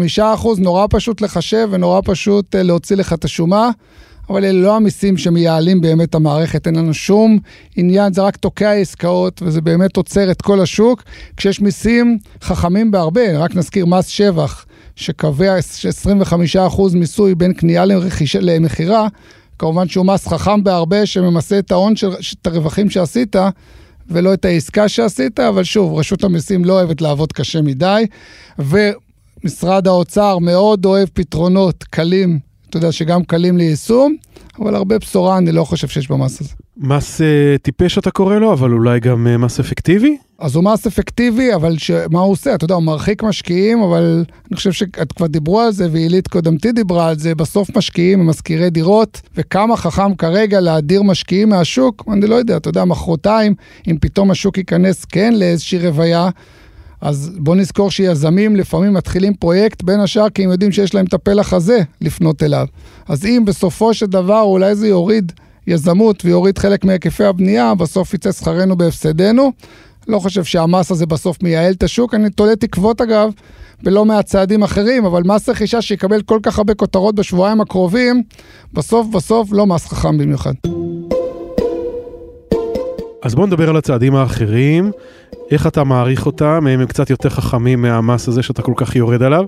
נורא 0.57 0.86
פשוט 0.89 1.21
לחשב 1.21 1.67
ונורא 1.71 2.01
פשוט 2.05 2.55
אה, 2.55 2.63
להוציא 2.63 2.95
לך 2.95 3.13
את 3.13 3.25
השומה, 3.25 3.69
אבל 4.29 4.45
אלה 4.45 4.62
לא 4.62 4.75
המיסים 4.75 5.17
שמייעלים 5.17 5.81
באמת 5.81 6.15
המערכת, 6.15 6.67
אין 6.67 6.75
לנו 6.75 6.93
שום 6.93 7.39
עניין, 7.75 8.13
זה 8.13 8.21
רק 8.21 8.38
תוקע 8.38 8.71
עסקאות 8.71 9.41
וזה 9.45 9.62
באמת 9.62 9.98
עוצר 9.98 10.31
את 10.31 10.41
כל 10.41 10.62
השוק. 10.62 11.03
כשיש 11.38 11.62
מיסים 11.62 12.17
חכמים 12.41 12.91
בהרבה, 12.91 13.38
רק 13.38 13.55
נזכיר 13.55 13.86
מס 13.86 14.07
שבח. 14.07 14.65
שקובע 14.95 15.57
25% 16.55 16.95
מיסוי 16.95 17.36
בין 17.36 17.53
קנייה 17.53 17.83
למכירה, 18.41 19.07
כמובן 19.59 19.88
שהוא 19.88 20.05
מס 20.05 20.27
חכם 20.27 20.63
בהרבה, 20.63 21.05
שממסה 21.05 21.59
את 21.59 21.71
ההון, 21.71 21.95
של, 21.95 22.09
את 22.41 22.48
הרווחים 22.48 22.89
שעשית, 22.89 23.36
ולא 24.09 24.33
את 24.33 24.45
העסקה 24.45 24.89
שעשית, 24.89 25.39
אבל 25.39 25.63
שוב, 25.63 25.99
רשות 25.99 26.23
המיסים 26.23 26.65
לא 26.65 26.73
אוהבת 26.73 27.01
לעבוד 27.01 27.33
קשה 27.33 27.61
מדי, 27.61 28.05
ומשרד 28.59 29.87
האוצר 29.87 30.37
מאוד 30.37 30.85
אוהב 30.85 31.09
פתרונות 31.13 31.83
קלים, 31.83 32.39
אתה 32.69 32.77
יודע, 32.77 32.91
שגם 32.91 33.23
קלים 33.23 33.57
ליישום, 33.57 34.15
אבל 34.59 34.75
הרבה 34.75 34.99
בשורה 34.99 35.37
אני 35.37 35.51
לא 35.51 35.63
חושב 35.63 35.87
שיש 35.87 36.11
במס 36.11 36.41
הזה. 36.41 36.53
מס 36.81 37.21
uh, 37.21 37.24
טיפש 37.62 37.98
אתה 37.98 38.12
קורא 38.12 38.36
לו, 38.36 38.53
אבל 38.53 38.71
אולי 38.71 39.00
גם 39.00 39.27
uh, 39.27 39.38
מס 39.38 39.59
אפקטיבי? 39.59 40.17
אז 40.39 40.55
הוא 40.55 40.63
מס 40.63 40.88
אפקטיבי, 40.88 41.55
אבל 41.55 41.77
ש... 41.77 41.91
מה 41.91 42.19
הוא 42.19 42.31
עושה? 42.31 42.55
אתה 42.55 42.65
יודע, 42.65 42.75
הוא 42.75 42.83
מרחיק 42.83 43.24
משקיעים, 43.24 43.81
אבל 43.81 44.24
אני 44.50 44.55
חושב 44.55 44.71
שאת 44.71 45.12
כבר 45.12 45.27
דיברו 45.27 45.59
על 45.59 45.71
זה, 45.71 45.88
ועילית 45.91 46.27
קודמתי 46.27 46.71
דיברה 46.71 47.09
על 47.09 47.19
זה, 47.19 47.36
בסוף 47.36 47.77
משקיעים 47.77 48.19
הם 48.19 48.27
משכירי 48.27 48.69
דירות, 48.69 49.21
וכמה 49.36 49.77
חכם 49.77 50.15
כרגע 50.15 50.59
להדיר 50.59 51.03
משקיעים 51.03 51.50
מהשוק, 51.50 52.03
אני 52.13 52.27
לא 52.27 52.36
יודע, 52.36 52.57
אתה 52.57 52.69
יודע, 52.69 52.86
מחרתיים, 52.86 53.55
אם 53.88 53.98
פתאום 54.01 54.31
השוק 54.31 54.57
ייכנס 54.57 55.05
כן 55.05 55.33
לאיזושהי 55.33 55.88
רוויה, 55.88 56.29
אז 57.01 57.31
בוא 57.38 57.55
נזכור 57.55 57.91
שיזמים 57.91 58.55
לפעמים 58.55 58.93
מתחילים 58.93 59.33
פרויקט, 59.33 59.83
בין 59.83 60.00
השאר 60.00 60.29
כי 60.29 60.43
הם 60.43 60.51
יודעים 60.51 60.71
שיש 60.71 60.95
להם 60.95 61.05
את 61.05 61.13
הפלח 61.13 61.53
הזה 61.53 61.79
לפנות 62.01 62.43
אליו. 62.43 62.67
אז 63.07 63.25
אם 63.25 63.43
בסופו 63.45 63.93
של 63.93 64.05
דבר 64.05 64.41
אולי 64.41 64.75
זה 64.75 64.88
יוריד 64.88 65.31
יזמות 65.69 66.25
ויוריד 66.25 66.57
חלק 66.57 66.85
מהיקפי 66.85 67.23
הבנייה, 67.23 67.75
בסוף 67.75 68.13
יצא 68.13 68.31
שכרנו 68.31 68.77
בהפסדנו. 68.77 69.51
לא 70.07 70.19
חושב 70.19 70.43
שהמס 70.43 70.91
הזה 70.91 71.05
בסוף 71.05 71.43
מייעל 71.43 71.73
את 71.73 71.83
השוק, 71.83 72.13
אני 72.13 72.29
תולה 72.29 72.55
תקוות 72.55 73.01
אגב, 73.01 73.31
בלא 73.83 74.05
מעט 74.05 74.25
צעדים 74.25 74.63
אחרים, 74.63 75.05
אבל 75.05 75.23
מס 75.25 75.49
רכישה 75.49 75.81
שיקבל 75.81 76.21
כל 76.21 76.39
כך 76.43 76.57
הרבה 76.57 76.73
כותרות 76.73 77.15
בשבועיים 77.15 77.61
הקרובים, 77.61 78.23
בסוף 78.73 79.07
בסוף 79.07 79.49
לא 79.51 79.65
מס 79.65 79.85
חכם 79.88 80.17
במיוחד. 80.17 80.53
אז 83.23 83.35
בואו 83.35 83.47
נדבר 83.47 83.69
על 83.69 83.77
הצעדים 83.77 84.15
האחרים. 84.15 84.91
איך 85.51 85.68
אתה 85.68 85.84
מעריך 85.84 86.25
אותם, 86.25 86.68
הם 86.70 86.86
קצת 86.86 87.10
יותר 87.10 87.29
חכמים 87.29 87.82
מהמס 87.82 88.27
הזה 88.27 88.44
שאתה 88.44 88.62
כל 88.62 88.74
כך 88.75 88.96
יורד 88.96 89.24
עליו. 89.24 89.46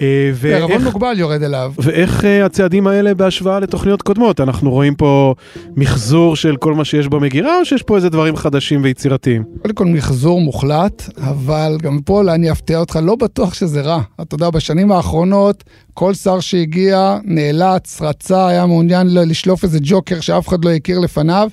אה, 0.00 0.30
בערבון 0.42 0.84
מוגבל 0.84 1.18
יורד 1.18 1.42
אליו. 1.42 1.72
ואיך 1.78 2.24
אה, 2.24 2.44
הצעדים 2.44 2.86
האלה 2.86 3.14
בהשוואה 3.14 3.60
לתוכניות 3.60 4.02
קודמות? 4.02 4.40
אנחנו 4.40 4.70
רואים 4.70 4.94
פה 4.94 5.34
מחזור 5.76 6.36
של 6.36 6.56
כל 6.56 6.74
מה 6.74 6.84
שיש 6.84 7.08
במגירה, 7.08 7.58
או 7.58 7.64
שיש 7.64 7.82
פה 7.82 7.96
איזה 7.96 8.08
דברים 8.08 8.36
חדשים 8.36 8.80
ויצירתיים? 8.82 9.44
קודם 9.62 9.74
כל 9.74 9.86
מחזור 9.86 10.40
מוחלט, 10.40 11.08
אבל 11.18 11.76
גם 11.82 11.98
פה 12.04 12.18
אולי 12.18 12.34
אני 12.34 12.52
אפתיע 12.52 12.78
אותך, 12.78 12.98
לא 13.02 13.14
בטוח 13.14 13.54
שזה 13.54 13.80
רע. 13.80 14.02
אתה 14.20 14.34
יודע, 14.34 14.50
בשנים 14.50 14.92
האחרונות, 14.92 15.64
כל 15.94 16.14
שר 16.14 16.40
שהגיע 16.40 17.18
נאלץ, 17.24 18.02
רצה, 18.02 18.48
היה 18.48 18.66
מעוניין 18.66 19.14
לשלוף 19.14 19.64
איזה 19.64 19.78
ג'וקר 19.82 20.20
שאף 20.20 20.48
אחד 20.48 20.64
לא 20.64 20.70
הכיר 20.70 20.98
לפניו. 20.98 21.48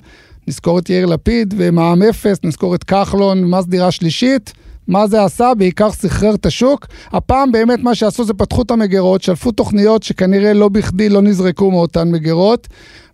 נזכור 0.48 0.78
את 0.78 0.90
יאיר 0.90 1.06
לפיד 1.06 1.54
ומע"מ 1.56 2.02
אפס, 2.02 2.38
נזכור 2.44 2.74
את 2.74 2.84
כחלון, 2.84 3.44
מס 3.44 3.66
דירה 3.66 3.90
שלישית. 3.90 4.52
מה 4.88 5.06
זה 5.06 5.24
עשה? 5.24 5.52
בעיקר 5.58 5.90
סחרר 5.90 6.34
את 6.34 6.46
השוק. 6.46 6.86
הפעם 7.12 7.52
באמת 7.52 7.78
מה 7.82 7.94
שעשו 7.94 8.24
זה 8.24 8.34
פתחו 8.34 8.62
את 8.62 8.70
המגירות, 8.70 9.22
שלפו 9.22 9.52
תוכניות 9.52 10.02
שכנראה 10.02 10.52
לא 10.52 10.68
בכדי 10.68 11.08
לא 11.08 11.22
נזרקו 11.22 11.70
מאותן 11.70 12.10
מגירות, 12.10 12.68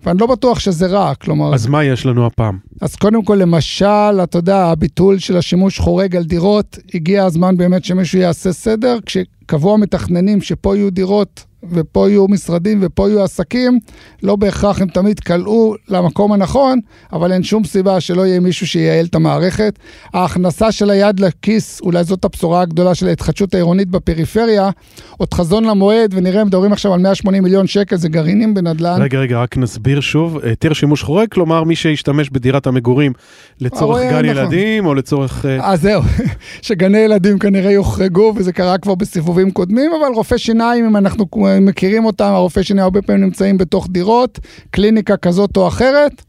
ואני 0.04 0.18
לא 0.18 0.26
בטוח 0.26 0.59
שזה 0.59 0.87
רע, 0.87 1.14
כלומר... 1.14 1.54
אז 1.54 1.66
מה 1.66 1.85
יש 1.85 2.06
לנו 2.06 2.26
הפעם? 2.26 2.59
אז 2.80 2.97
קודם 2.97 3.25
כל, 3.25 3.35
למשל, 3.35 4.23
אתה 4.23 4.38
יודע, 4.38 4.64
הביטול 4.64 5.18
של 5.18 5.37
השימוש 5.37 5.78
חורג 5.78 6.16
על 6.16 6.25
דירות, 6.25 6.78
הגיע 6.95 7.25
הזמן 7.25 7.56
באמת 7.56 7.85
שמישהו 7.85 8.18
יעשה 8.18 8.52
סדר, 8.52 8.99
כשקבעו 9.06 9.75
המתכננים 9.75 10.40
שפה 10.40 10.76
יהיו 10.76 10.90
דירות 10.90 11.45
ופה 11.70 12.08
יהיו 12.11 12.28
משרדים 12.28 12.78
ופה 12.82 13.08
יהיו 13.08 13.23
עסקים, 13.23 13.78
לא 14.23 14.37
בהכרח 14.37 14.80
הם 14.80 14.88
תמיד 14.88 15.20
קלעו 15.20 15.75
למקום 15.88 16.32
הנכון, 16.32 16.80
אבל 17.12 17.32
אין 17.32 17.42
שום 17.42 17.64
סיבה 17.64 18.00
שלא 18.00 18.26
יהיה 18.26 18.40
מישהו 18.40 18.66
שייעל 18.66 19.04
את 19.04 19.14
המערכת. 19.14 19.78
ההכנסה 20.14 20.73
של 20.73 20.90
היד 20.90 21.20
לכיס, 21.20 21.80
אולי 21.80 22.04
זאת 22.04 22.25
הבשורה 22.25 22.61
הגדולה 22.61 22.94
של 22.94 23.08
ההתחדשות 23.08 23.54
העירונית 23.54 23.88
בפריפריה, 23.88 24.70
עוד 25.16 25.35
חזון 25.35 25.64
למועד, 25.64 26.14
ונראה, 26.16 26.44
מדברים 26.44 26.73
עכשיו 26.73 26.94
על 26.94 27.00
180 27.00 27.42
מיליון 27.42 27.66
שקל, 27.66 27.96
זה 27.96 28.08
גרעינים 28.08 28.54
בנדל"ן. 28.54 29.02
רגע, 29.02 29.18
רגע, 29.18 29.38
רק 29.38 29.56
נסביר 29.56 30.00
שוב, 30.00 30.38
היתר 30.42 30.73
שימוש 30.73 31.02
חורג, 31.02 31.28
כלומר 31.28 31.64
מי 31.64 31.76
שישתמש 31.76 32.30
בדירת 32.30 32.66
המגורים 32.66 33.12
לצורך 33.61 34.00
גן 34.00 34.06
נכון. 34.06 34.25
ילדים 34.25 34.87
או 34.87 34.94
לצורך... 34.94 35.46
אה, 35.46 35.73
אז 35.73 35.80
זהו, 35.80 36.02
שגני 36.62 36.99
ילדים 36.99 37.38
כנראה 37.38 37.70
יוחרגו, 37.70 38.32
וזה 38.37 38.52
קרה 38.52 38.78
כבר 38.78 38.94
בסיבובים 38.94 39.50
קודמים, 39.50 39.90
אבל 40.00 40.14
רופא 40.14 40.37
שיניים, 40.37 40.85
אם 40.85 40.96
אנחנו 40.96 41.30
מכירים 41.64 42.04
אותם, 42.04 42.25
הרופאי 42.25 42.64
שיניים 42.64 42.84
הרבה 42.84 43.02
פעמים 43.02 43.25
נמצאים 43.25 43.58
בתוך 43.58 43.88
דירות, 43.90 44.38
קליניקה 44.70 45.16
כזאת 45.16 45.56
או 45.56 45.68
אחרת. 45.68 46.22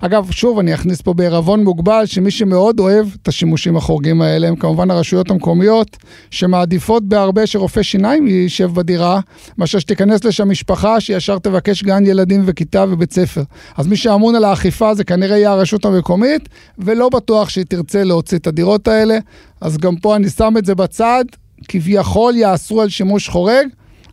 אגב, 0.00 0.30
שוב, 0.30 0.58
אני 0.58 0.74
אכניס 0.74 1.00
פה 1.00 1.14
בערבון 1.14 1.64
מוגבל, 1.64 2.06
שמי 2.06 2.30
שמאוד 2.30 2.80
אוהב 2.80 3.06
את 3.22 3.28
השימושים 3.28 3.76
החורגים 3.76 4.22
האלה, 4.22 4.48
הם 4.48 4.56
כמובן 4.56 4.90
הרשויות 4.90 5.30
המקומיות, 5.30 5.96
שמעדיפות 6.30 7.08
בהרבה 7.08 7.46
שרופא 7.46 7.82
שיניים 7.82 8.26
יישב 8.26 8.70
בדירה, 8.74 9.20
מאשר 9.58 9.78
שתיכנס 9.78 10.24
לשם 10.24 10.50
משפחה 10.50 11.00
שישר 11.00 11.38
תבקש 11.38 11.82
גן 11.82 12.06
ילדים 12.06 12.42
וכיתה 12.46 12.84
ובית 12.88 13.12
ספר. 13.12 13.42
אז 13.76 13.86
מי 13.86 13.96
שאמון 13.96 14.34
על 14.34 14.44
האכיפה 14.44 14.94
זה 14.94 15.04
כנראה 15.04 15.36
יהיה 15.36 15.50
הרשות 15.50 15.84
המקומית, 15.84 16.48
ולא 16.78 17.08
בטוח 17.08 17.48
שהיא 17.48 17.64
תרצה 17.68 18.04
להוציא 18.04 18.38
את 18.38 18.46
הדירות 18.46 18.88
האלה. 18.88 19.18
אז 19.60 19.78
גם 19.78 19.96
פה 19.96 20.16
אני 20.16 20.28
שם 20.28 20.54
את 20.58 20.64
זה 20.64 20.74
בצד, 20.74 21.24
כביכול 21.68 22.36
יאסרו 22.36 22.82
על 22.82 22.88
שימוש 22.88 23.28
חורג. 23.28 23.66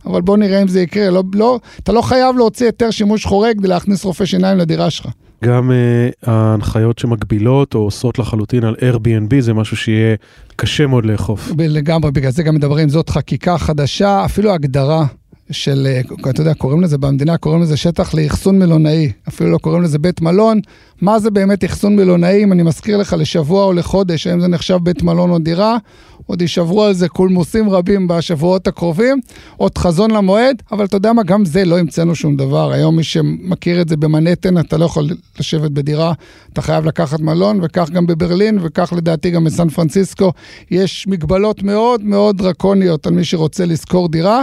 אבל 0.05 0.22
בוא 0.22 0.38
נראה 0.38 0.62
אם 0.62 0.67
זה 0.67 0.81
יקרה. 0.81 1.10
לא, 1.10 1.24
לא, 1.33 1.60
אתה 1.83 1.91
לא 1.91 2.01
חייב 2.01 2.38
להוציא 2.38 2.65
היתר 2.65 2.91
שימוש 2.91 3.25
חורג 3.25 3.57
כדי 3.60 3.67
להכניס 3.67 4.05
רופא 4.05 4.25
שיניים 4.25 4.57
לדירה 4.57 4.89
שלך. 4.89 5.07
גם 5.43 5.72
uh, 5.72 6.29
ההנחיות 6.29 7.00
שמגבילות 7.00 7.75
או 7.75 7.79
אוסרות 7.79 8.19
לחלוטין 8.19 8.63
על 8.63 8.75
Airbnb 8.75 9.39
זה 9.39 9.53
משהו 9.53 9.77
שיהיה 9.77 10.15
קשה 10.55 10.88
מאוד 10.88 11.05
לאכוף. 11.05 11.51
לגמרי, 11.57 12.12
בגלל 12.12 12.31
זה 12.31 12.43
גם 12.43 12.55
מדברים, 12.55 12.89
זאת 12.89 13.10
חקיקה 13.10 13.57
חדשה, 13.57 14.25
אפילו 14.25 14.53
הגדרה 14.53 15.05
של, 15.51 15.88
אה, 15.89 16.29
אתה 16.29 16.41
יודע, 16.41 16.53
קוראים 16.53 16.81
לזה 16.81 16.98
במדינה, 16.98 17.38
קוראים 17.38 17.62
לזה 17.62 17.77
שטח 17.77 18.13
לאחסון 18.13 18.60
מלונאי, 18.60 19.12
אפילו 19.27 19.51
לא 19.51 19.57
קוראים 19.57 19.83
לזה 19.83 20.00
בית 20.00 20.22
מלון. 20.22 20.60
מה 21.01 21.19
זה 21.19 21.31
באמת 21.31 21.65
אחסון 21.65 21.95
מלונאי, 21.95 22.43
אם 22.43 22.51
אני 22.51 22.63
מזכיר 22.63 22.98
לך 22.98 23.15
לשבוע 23.19 23.63
או 23.63 23.74
לחודש, 23.74 24.27
האם 24.27 24.39
זה 24.39 24.48
נחשב 24.48 24.77
בית 24.83 25.03
מלון 25.03 25.29
או 25.29 25.39
דירה, 25.39 25.77
עוד 26.25 26.42
יישברו 26.42 26.84
על 26.84 26.94
זה 26.94 27.10
קולמוסים 27.10 27.70
רבים 27.70 28.08
בשבועות 28.08 28.68
הקרובים, 28.68 29.20
עוד 29.58 29.77
חזון 29.77 30.12
למועד, 30.12 30.62
אבל 30.72 30.86
אתה 30.86 30.98
יודע 30.98 31.13
מה, 31.13 31.24
גם 31.24 31.46
זה 31.46 31.65
לא 31.65 31.80
המצאנו 31.80 32.15
שום 32.15 32.36
דבר. 32.36 32.72
היום 32.72 32.96
מי 32.96 33.03
שמכיר 33.03 33.82
את 33.82 33.89
זה 33.89 33.98
במנהטן, 33.98 34.58
אתה 34.58 34.77
לא 34.77 34.86
יכול 34.86 35.10
לשבת 35.39 35.72
בדירה, 35.72 36.13
אתה 36.53 36.62
חייב 36.62 36.86
לקחת 36.86 37.20
מלון, 37.20 37.60
וכך 37.63 37.89
גם 37.89 38.08
בברלין, 38.08 38.60
וכך 38.62 38.94
לדעתי 38.98 39.32
גם 39.32 39.44
בסן 39.44 39.70
פרנסיסקו. 39.70 40.32
יש 40.72 41.08
מגבלות 41.08 41.63
מאוד 41.63 42.03
מאוד 42.03 42.38
דרקוניות 42.38 43.08
על 43.08 43.13
מי 43.13 43.24
שרוצה 43.24 43.65
לשכור 43.65 44.10
דירה. 44.10 44.42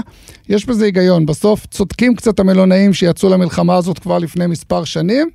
יש 0.49 0.67
בזה 0.67 0.85
היגיון. 0.85 1.27
בסוף 1.27 1.67
צודקים 1.67 2.15
קצת 2.15 2.41
המלונאים 2.41 2.93
שיצאו 2.93 3.29
למלחמה 3.29 3.77
הזאת 3.77 3.99
כבר 3.99 4.19
לפני 4.19 4.47
מספר 4.47 4.85
שנים. 4.85 5.31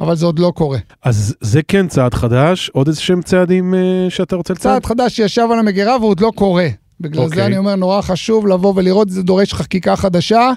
אבל 0.00 0.16
זה 0.16 0.26
עוד 0.26 0.38
לא 0.38 0.52
קורה. 0.54 0.78
אז 1.02 1.34
זה 1.40 1.60
כן 1.68 1.88
צעד 1.88 2.14
חדש, 2.14 2.70
עוד 2.74 2.88
איזה 2.88 3.00
שהם 3.00 3.22
צעדים 3.22 3.74
uh, 3.74 4.10
שאתה 4.10 4.36
רוצה 4.36 4.54
לצעד? 4.54 4.72
צעד 4.72 4.86
חדש 4.86 5.16
שישב 5.16 5.48
על 5.52 5.58
המגירה 5.58 5.96
והוא 5.96 6.10
עוד 6.10 6.20
לא 6.20 6.32
קורה. 6.34 6.68
בגלל 7.00 7.24
okay. 7.24 7.28
זה 7.28 7.30
אוקיי. 7.30 7.46
אני 7.46 7.58
אומר, 7.58 7.76
נורא 7.76 8.00
חשוב 8.00 8.46
לבוא 8.46 8.72
ולראות, 8.76 9.10
זה 9.10 9.22
דורש 9.22 9.54
חקיקה 9.54 9.96
חדשה. 9.96 10.52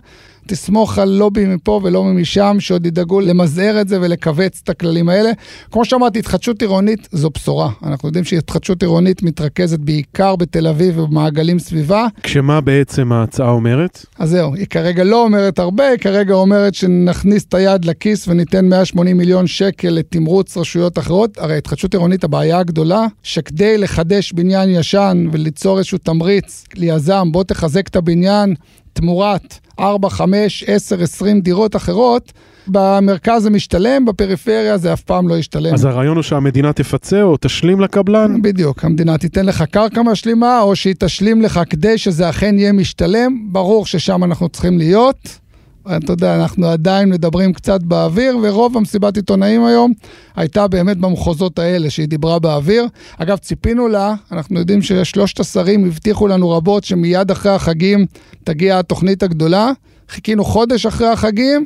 תסמוך 0.47 0.97
על 0.97 1.09
לובי 1.09 1.45
מפה 1.45 1.81
ולא 1.83 2.03
משם, 2.03 2.57
שעוד 2.59 2.85
ידאגו 2.85 3.21
למזער 3.21 3.81
את 3.81 3.87
זה 3.87 4.01
ולכווץ 4.01 4.61
את 4.63 4.69
הכללים 4.69 5.09
האלה. 5.09 5.31
כמו 5.71 5.85
שאמרתי, 5.85 6.19
התחדשות 6.19 6.61
עירונית 6.61 7.07
זו 7.11 7.29
בשורה. 7.29 7.69
אנחנו 7.83 8.07
יודעים 8.09 8.25
שהתחדשות 8.25 8.83
עירונית 8.83 9.23
מתרכזת 9.23 9.79
בעיקר 9.79 10.35
בתל 10.35 10.67
אביב 10.67 10.99
ובמעגלים 10.99 11.59
סביבה. 11.59 12.07
כשמה 12.23 12.61
בעצם 12.61 13.11
ההצעה 13.11 13.49
אומרת? 13.49 14.05
אז 14.19 14.29
זהו, 14.29 14.55
היא 14.55 14.65
כרגע 14.65 15.03
לא 15.03 15.23
אומרת 15.23 15.59
הרבה, 15.59 15.87
היא 15.87 15.97
כרגע 15.97 16.33
אומרת 16.33 16.75
שנכניס 16.75 17.45
את 17.45 17.53
היד 17.53 17.85
לכיס 17.85 18.27
וניתן 18.27 18.69
180 18.69 19.17
מיליון 19.17 19.47
שקל 19.47 19.89
לתמרוץ 19.89 20.57
רשויות 20.57 20.97
אחרות. 20.97 21.37
הרי 21.37 21.57
התחדשות 21.57 21.93
עירונית, 21.93 22.23
הבעיה 22.23 22.59
הגדולה, 22.59 23.05
שכדי 23.23 23.77
לחדש 23.77 24.33
בניין 24.33 24.69
ישן 24.69 25.27
וליצור 25.31 25.77
איזשהו 25.77 25.97
תמריץ 25.97 26.63
ליזם, 26.75 27.27
בוא 27.31 27.43
תחזק 27.43 27.87
את 27.87 27.95
הבניין, 27.95 28.55
תמורת 28.93 29.55
4, 29.81 30.09
5, 30.09 30.63
10, 30.67 31.03
20 31.03 31.41
דירות 31.41 31.75
אחרות, 31.75 32.31
במרכז 32.67 33.43
זה 33.43 33.49
משתלם, 33.49 34.05
בפריפריה 34.05 34.77
זה 34.77 34.93
אף 34.93 35.01
פעם 35.01 35.27
לא 35.27 35.37
ישתלם. 35.37 35.73
אז 35.73 35.85
הרעיון 35.85 36.15
הוא 36.15 36.23
שהמדינה 36.23 36.73
תפצה 36.73 37.21
או 37.21 37.37
תשלים 37.41 37.81
לקבלן? 37.81 38.41
בדיוק, 38.41 38.85
המדינה 38.85 39.17
תיתן 39.17 39.45
לך 39.45 39.63
קרקע 39.71 40.01
משלימה, 40.01 40.61
או 40.61 40.75
שהיא 40.75 40.95
תשלים 40.99 41.41
לך 41.41 41.61
כדי 41.69 41.97
שזה 41.97 42.29
אכן 42.29 42.59
יהיה 42.59 42.71
משתלם. 42.71 43.47
ברור 43.51 43.85
ששם 43.85 44.23
אנחנו 44.23 44.49
צריכים 44.49 44.77
להיות. 44.77 45.40
אתה 45.87 46.13
יודע, 46.13 46.35
אנחנו 46.35 46.67
עדיין 46.67 47.09
מדברים 47.09 47.53
קצת 47.53 47.83
באוויר, 47.83 48.37
ורוב 48.43 48.77
המסיבת 48.77 49.15
עיתונאים 49.15 49.65
היום 49.65 49.93
הייתה 50.35 50.67
באמת 50.67 50.97
במחוזות 50.97 51.59
האלה, 51.59 51.89
שהיא 51.89 52.07
דיברה 52.07 52.39
באוויר. 52.39 52.87
אגב, 53.17 53.37
ציפינו 53.37 53.87
לה, 53.87 54.15
אנחנו 54.31 54.59
יודעים 54.59 54.81
ששלושת 54.81 55.39
השרים 55.39 55.85
הבטיחו 55.85 56.27
לנו 56.27 56.49
רבות 56.49 56.83
שמיד 56.83 57.31
אחרי 57.31 57.51
החגים 57.51 58.05
תגיע 58.43 58.79
התוכנית 58.79 59.23
הגדולה. 59.23 59.71
חיכינו 60.09 60.43
חודש 60.43 60.85
אחרי 60.85 61.07
החגים, 61.07 61.65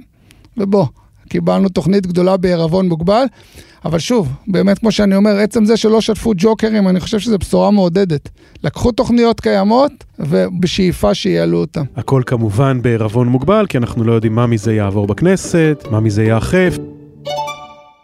ובוא, 0.57 0.85
קיבלנו 1.29 1.69
תוכנית 1.69 2.07
גדולה 2.07 2.37
בעירבון 2.37 2.87
מוגבל. 2.89 3.25
אבל 3.85 3.99
שוב, 3.99 4.29
באמת 4.47 4.79
כמו 4.79 4.91
שאני 4.91 5.15
אומר, 5.15 5.37
עצם 5.37 5.65
זה 5.65 5.77
שלא 5.77 6.01
שתפו 6.01 6.33
ג'וקרים, 6.37 6.87
אני 6.87 6.99
חושב 6.99 7.19
שזו 7.19 7.37
בשורה 7.37 7.71
מעודדת. 7.71 8.29
לקחו 8.63 8.91
תוכניות 8.91 9.39
קיימות, 9.39 9.91
ובשאיפה 10.19 11.13
שיעלו 11.13 11.57
אותן. 11.57 11.83
הכל 11.95 12.21
כמובן 12.25 12.81
בעירבון 12.81 13.27
מוגבל, 13.27 13.65
כי 13.69 13.77
אנחנו 13.77 14.03
לא 14.03 14.13
יודעים 14.13 14.35
מה 14.35 14.47
מזה 14.47 14.73
יעבור 14.73 15.07
בכנסת, 15.07 15.83
מה 15.91 15.99
מזה 15.99 16.23
יאכף. 16.23 16.77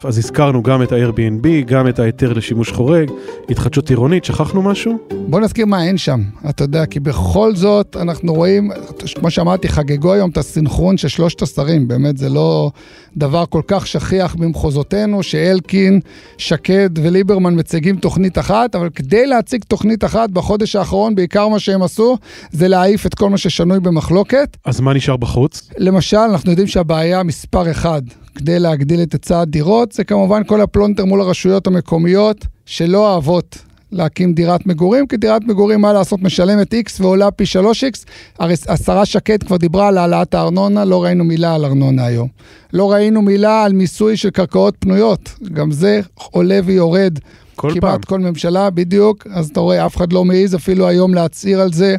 אז 0.03 0.17
הזכרנו 0.17 0.63
גם 0.63 0.83
את 0.83 0.91
ה-Airbnb, 0.91 1.47
גם 1.65 1.87
את 1.87 1.99
ההיתר 1.99 2.33
לשימוש 2.33 2.71
חורג, 2.71 3.09
התחדשות 3.49 3.89
עירונית, 3.89 4.25
שכחנו 4.25 4.61
משהו? 4.61 4.97
בוא 5.27 5.39
נזכיר 5.39 5.65
מה 5.65 5.83
אין 5.83 5.97
שם, 5.97 6.21
אתה 6.49 6.63
יודע, 6.63 6.85
כי 6.85 6.99
בכל 6.99 7.55
זאת 7.55 7.97
אנחנו 7.99 8.33
רואים, 8.33 8.71
כמו 9.15 9.31
שאמרתי, 9.31 9.69
חגגו 9.69 10.13
היום 10.13 10.29
את 10.29 10.37
הסינכרון 10.37 10.97
של 10.97 11.07
שלושת 11.07 11.41
השרים, 11.41 11.87
באמת 11.87 12.17
זה 12.17 12.29
לא 12.29 12.71
דבר 13.17 13.45
כל 13.49 13.61
כך 13.67 13.87
שכיח 13.87 14.35
במחוזותינו, 14.35 15.23
שאלקין, 15.23 15.99
שקד 16.37 16.89
וליברמן 16.95 17.59
מציגים 17.59 17.95
תוכנית 17.95 18.37
אחת, 18.37 18.75
אבל 18.75 18.89
כדי 18.89 19.27
להציג 19.27 19.63
תוכנית 19.63 20.03
אחת 20.03 20.29
בחודש 20.29 20.75
האחרון, 20.75 21.15
בעיקר 21.15 21.47
מה 21.47 21.59
שהם 21.59 21.83
עשו, 21.83 22.17
זה 22.51 22.67
להעיף 22.67 23.05
את 23.05 23.15
כל 23.15 23.29
מה 23.29 23.37
ששנוי 23.37 23.79
במחלוקת. 23.79 24.57
אז 24.65 24.79
מה 24.79 24.93
נשאר 24.93 25.17
בחוץ? 25.17 25.69
למשל, 25.77 26.17
אנחנו 26.17 26.49
יודעים 26.51 26.67
שהבעיה 26.67 27.23
מספר 27.23 27.71
אחד 27.71 28.01
כדי 28.35 28.59
להגדיל 28.59 29.01
את 29.01 29.13
היצע 29.13 29.39
הדירות, 29.39 29.90
זה 29.93 30.03
כמובן 30.03 30.43
כל 30.43 30.61
הפלונטר 30.61 31.05
מול 31.05 31.21
הרשויות 31.21 31.67
המקומיות 31.67 32.45
שלא 32.65 33.11
אוהבות 33.11 33.57
להקים 33.91 34.33
דירת 34.33 34.65
מגורים, 34.65 35.07
כי 35.07 35.17
דירת 35.17 35.43
מגורים, 35.43 35.81
מה 35.81 35.93
לעשות, 35.93 36.21
משלמת 36.21 36.73
X 36.73 36.91
ועולה 36.99 37.31
פי 37.31 37.43
3X. 37.43 38.05
הרי 38.39 38.53
השרה 38.67 39.05
שקד 39.05 39.43
כבר 39.43 39.57
דיברה 39.57 39.87
על 39.87 39.97
העלאת 39.97 40.33
הארנונה, 40.33 40.85
לא 40.85 41.03
ראינו 41.03 41.23
מילה 41.23 41.55
על 41.55 41.65
ארנונה 41.65 42.05
היום. 42.05 42.27
לא 42.73 42.91
ראינו 42.91 43.21
מילה 43.21 43.63
על 43.63 43.73
מיסוי 43.73 44.17
של 44.17 44.29
קרקעות 44.29 44.75
פנויות, 44.79 45.29
גם 45.53 45.71
זה 45.71 46.01
עולה 46.31 46.59
ויורד. 46.65 47.19
כל 47.55 47.71
כמעט 47.71 47.81
פעם. 47.81 48.01
כל 48.01 48.19
ממשלה, 48.19 48.69
בדיוק, 48.69 49.27
אז 49.31 49.49
אתה 49.49 49.59
רואה, 49.59 49.85
אף 49.85 49.97
אחד 49.97 50.13
לא 50.13 50.25
מעז 50.25 50.55
אפילו 50.55 50.87
היום 50.87 51.13
להצהיר 51.13 51.61
על 51.61 51.73
זה. 51.73 51.95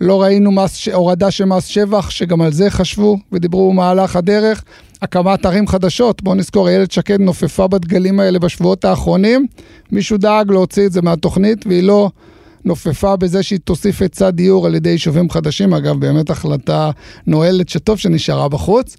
לא 0.00 0.22
ראינו 0.22 0.52
מס, 0.52 0.88
הורדה 0.88 1.30
של 1.30 1.44
מס 1.44 1.64
שבח, 1.64 2.10
שגם 2.10 2.42
על 2.42 2.52
זה 2.52 2.70
חשבו 2.70 3.18
ודיברו 3.32 3.72
במהלך 3.72 4.16
הדרך. 4.16 4.64
הקמת 5.02 5.46
ערים 5.46 5.66
חדשות, 5.66 6.22
בואו 6.22 6.34
נזכור, 6.34 6.68
איילת 6.68 6.90
שקד 6.90 7.20
נופפה 7.20 7.66
בדגלים 7.68 8.20
האלה 8.20 8.38
בשבועות 8.38 8.84
האחרונים, 8.84 9.46
מישהו 9.92 10.18
דאג 10.18 10.50
להוציא 10.50 10.86
את 10.86 10.92
זה 10.92 11.02
מהתוכנית 11.02 11.66
והיא 11.66 11.82
לא 11.82 12.10
נופפה 12.64 13.16
בזה 13.16 13.42
שהיא 13.42 13.58
תוסיף 13.64 14.02
היצע 14.02 14.30
דיור 14.30 14.66
על 14.66 14.74
ידי 14.74 14.88
יישובים 14.88 15.30
חדשים, 15.30 15.74
אגב, 15.74 16.00
באמת 16.00 16.30
החלטה 16.30 16.90
נואלת 17.26 17.68
שטוב 17.68 17.98
שנשארה 17.98 18.48
בחוץ. 18.48 18.96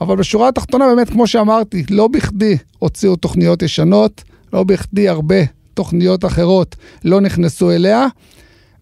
אבל 0.00 0.16
בשורה 0.16 0.48
התחתונה, 0.48 0.86
באמת, 0.86 1.10
כמו 1.10 1.26
שאמרתי, 1.26 1.84
לא 1.90 2.08
בכדי 2.08 2.56
הוציאו 2.78 3.16
תוכניות 3.16 3.62
ישנות, 3.62 4.24
לא 4.52 4.64
בכדי 4.64 5.08
הרבה 5.08 5.36
תוכניות 5.74 6.24
אחרות 6.24 6.76
לא 7.04 7.20
נכנסו 7.20 7.70
אליה. 7.70 8.06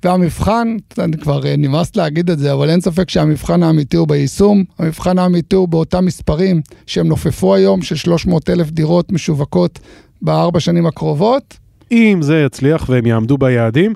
והמבחן, 0.05 0.77
כבר 1.21 1.47
אה, 1.47 1.55
נמאס 1.59 1.97
להגיד 1.97 2.31
את 2.31 2.39
זה, 2.39 2.53
אבל 2.53 2.71
אין 2.71 2.81
ספק 2.81 3.11
שהמבחן 3.11 3.63
האמיתי 3.63 3.97
הוא 3.97 4.09
ביישום. 4.09 4.65
המבחן 4.79 5.19
האמיתי 5.19 5.57
הוא 5.57 5.69
באותם 5.69 6.05
מספרים 6.05 6.61
שהם 6.87 7.09
נופפו 7.09 7.55
היום, 7.55 7.83
של 7.83 7.97
300 7.97 8.51
אלף 8.51 8.71
דירות 8.71 9.13
משווקות 9.13 9.79
בארבע 10.23 10.61
שנים 10.61 10.87
הקרובות. 10.87 11.59
אם 11.93 12.19
זה 12.23 12.43
יצליח 12.47 12.89
והם 12.89 13.07
יעמדו 13.07 13.39
ביעדים, 13.39 13.93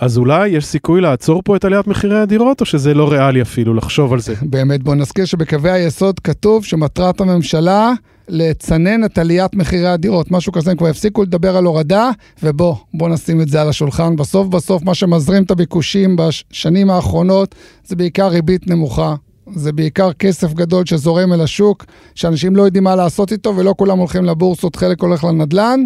אז 0.00 0.18
אולי 0.18 0.48
יש 0.48 0.66
סיכוי 0.66 1.00
לעצור 1.00 1.42
פה 1.44 1.56
את 1.56 1.64
עליית 1.64 1.86
מחירי 1.86 2.20
הדירות, 2.20 2.60
או 2.60 2.66
שזה 2.66 2.94
לא 2.94 3.12
ריאלי 3.12 3.42
אפילו 3.42 3.74
לחשוב 3.74 4.12
על 4.12 4.20
זה? 4.20 4.34
באמת, 4.50 4.82
בוא 4.82 4.94
נזכיר 4.94 5.24
שבקווי 5.24 5.70
היסוד 5.70 6.20
כתוב 6.20 6.64
שמטרת 6.64 7.20
הממשלה 7.20 7.92
לצנן 8.28 9.04
את 9.04 9.18
עליית 9.18 9.54
מחירי 9.54 9.88
הדירות, 9.88 10.30
משהו 10.30 10.52
כזה, 10.52 10.70
הם 10.70 10.76
כבר 10.76 10.88
הפסיקו 10.88 11.22
לדבר 11.22 11.56
על 11.56 11.64
הורדה, 11.64 12.10
ובוא, 12.42 12.74
בוא 12.94 13.08
נשים 13.08 13.40
את 13.40 13.48
זה 13.48 13.62
על 13.62 13.68
השולחן. 13.68 14.16
בסוף 14.16 14.48
בסוף 14.48 14.82
מה 14.82 14.94
שמזרים 14.94 15.42
את 15.42 15.50
הביקושים 15.50 16.16
בשנים 16.16 16.90
האחרונות 16.90 17.54
זה 17.86 17.96
בעיקר 17.96 18.28
ריבית 18.28 18.66
נמוכה. 18.66 19.14
זה 19.54 19.72
בעיקר 19.72 20.12
כסף 20.12 20.52
גדול 20.52 20.86
שזורם 20.86 21.32
אל 21.32 21.40
השוק, 21.40 21.84
שאנשים 22.14 22.56
לא 22.56 22.62
יודעים 22.62 22.84
מה 22.84 22.96
לעשות 22.96 23.32
איתו 23.32 23.56
ולא 23.56 23.74
כולם 23.78 23.98
הולכים 23.98 24.24
לבורסות, 24.24 24.76
חלק 24.76 25.02
הולך 25.02 25.24
לנדל"ן. 25.24 25.80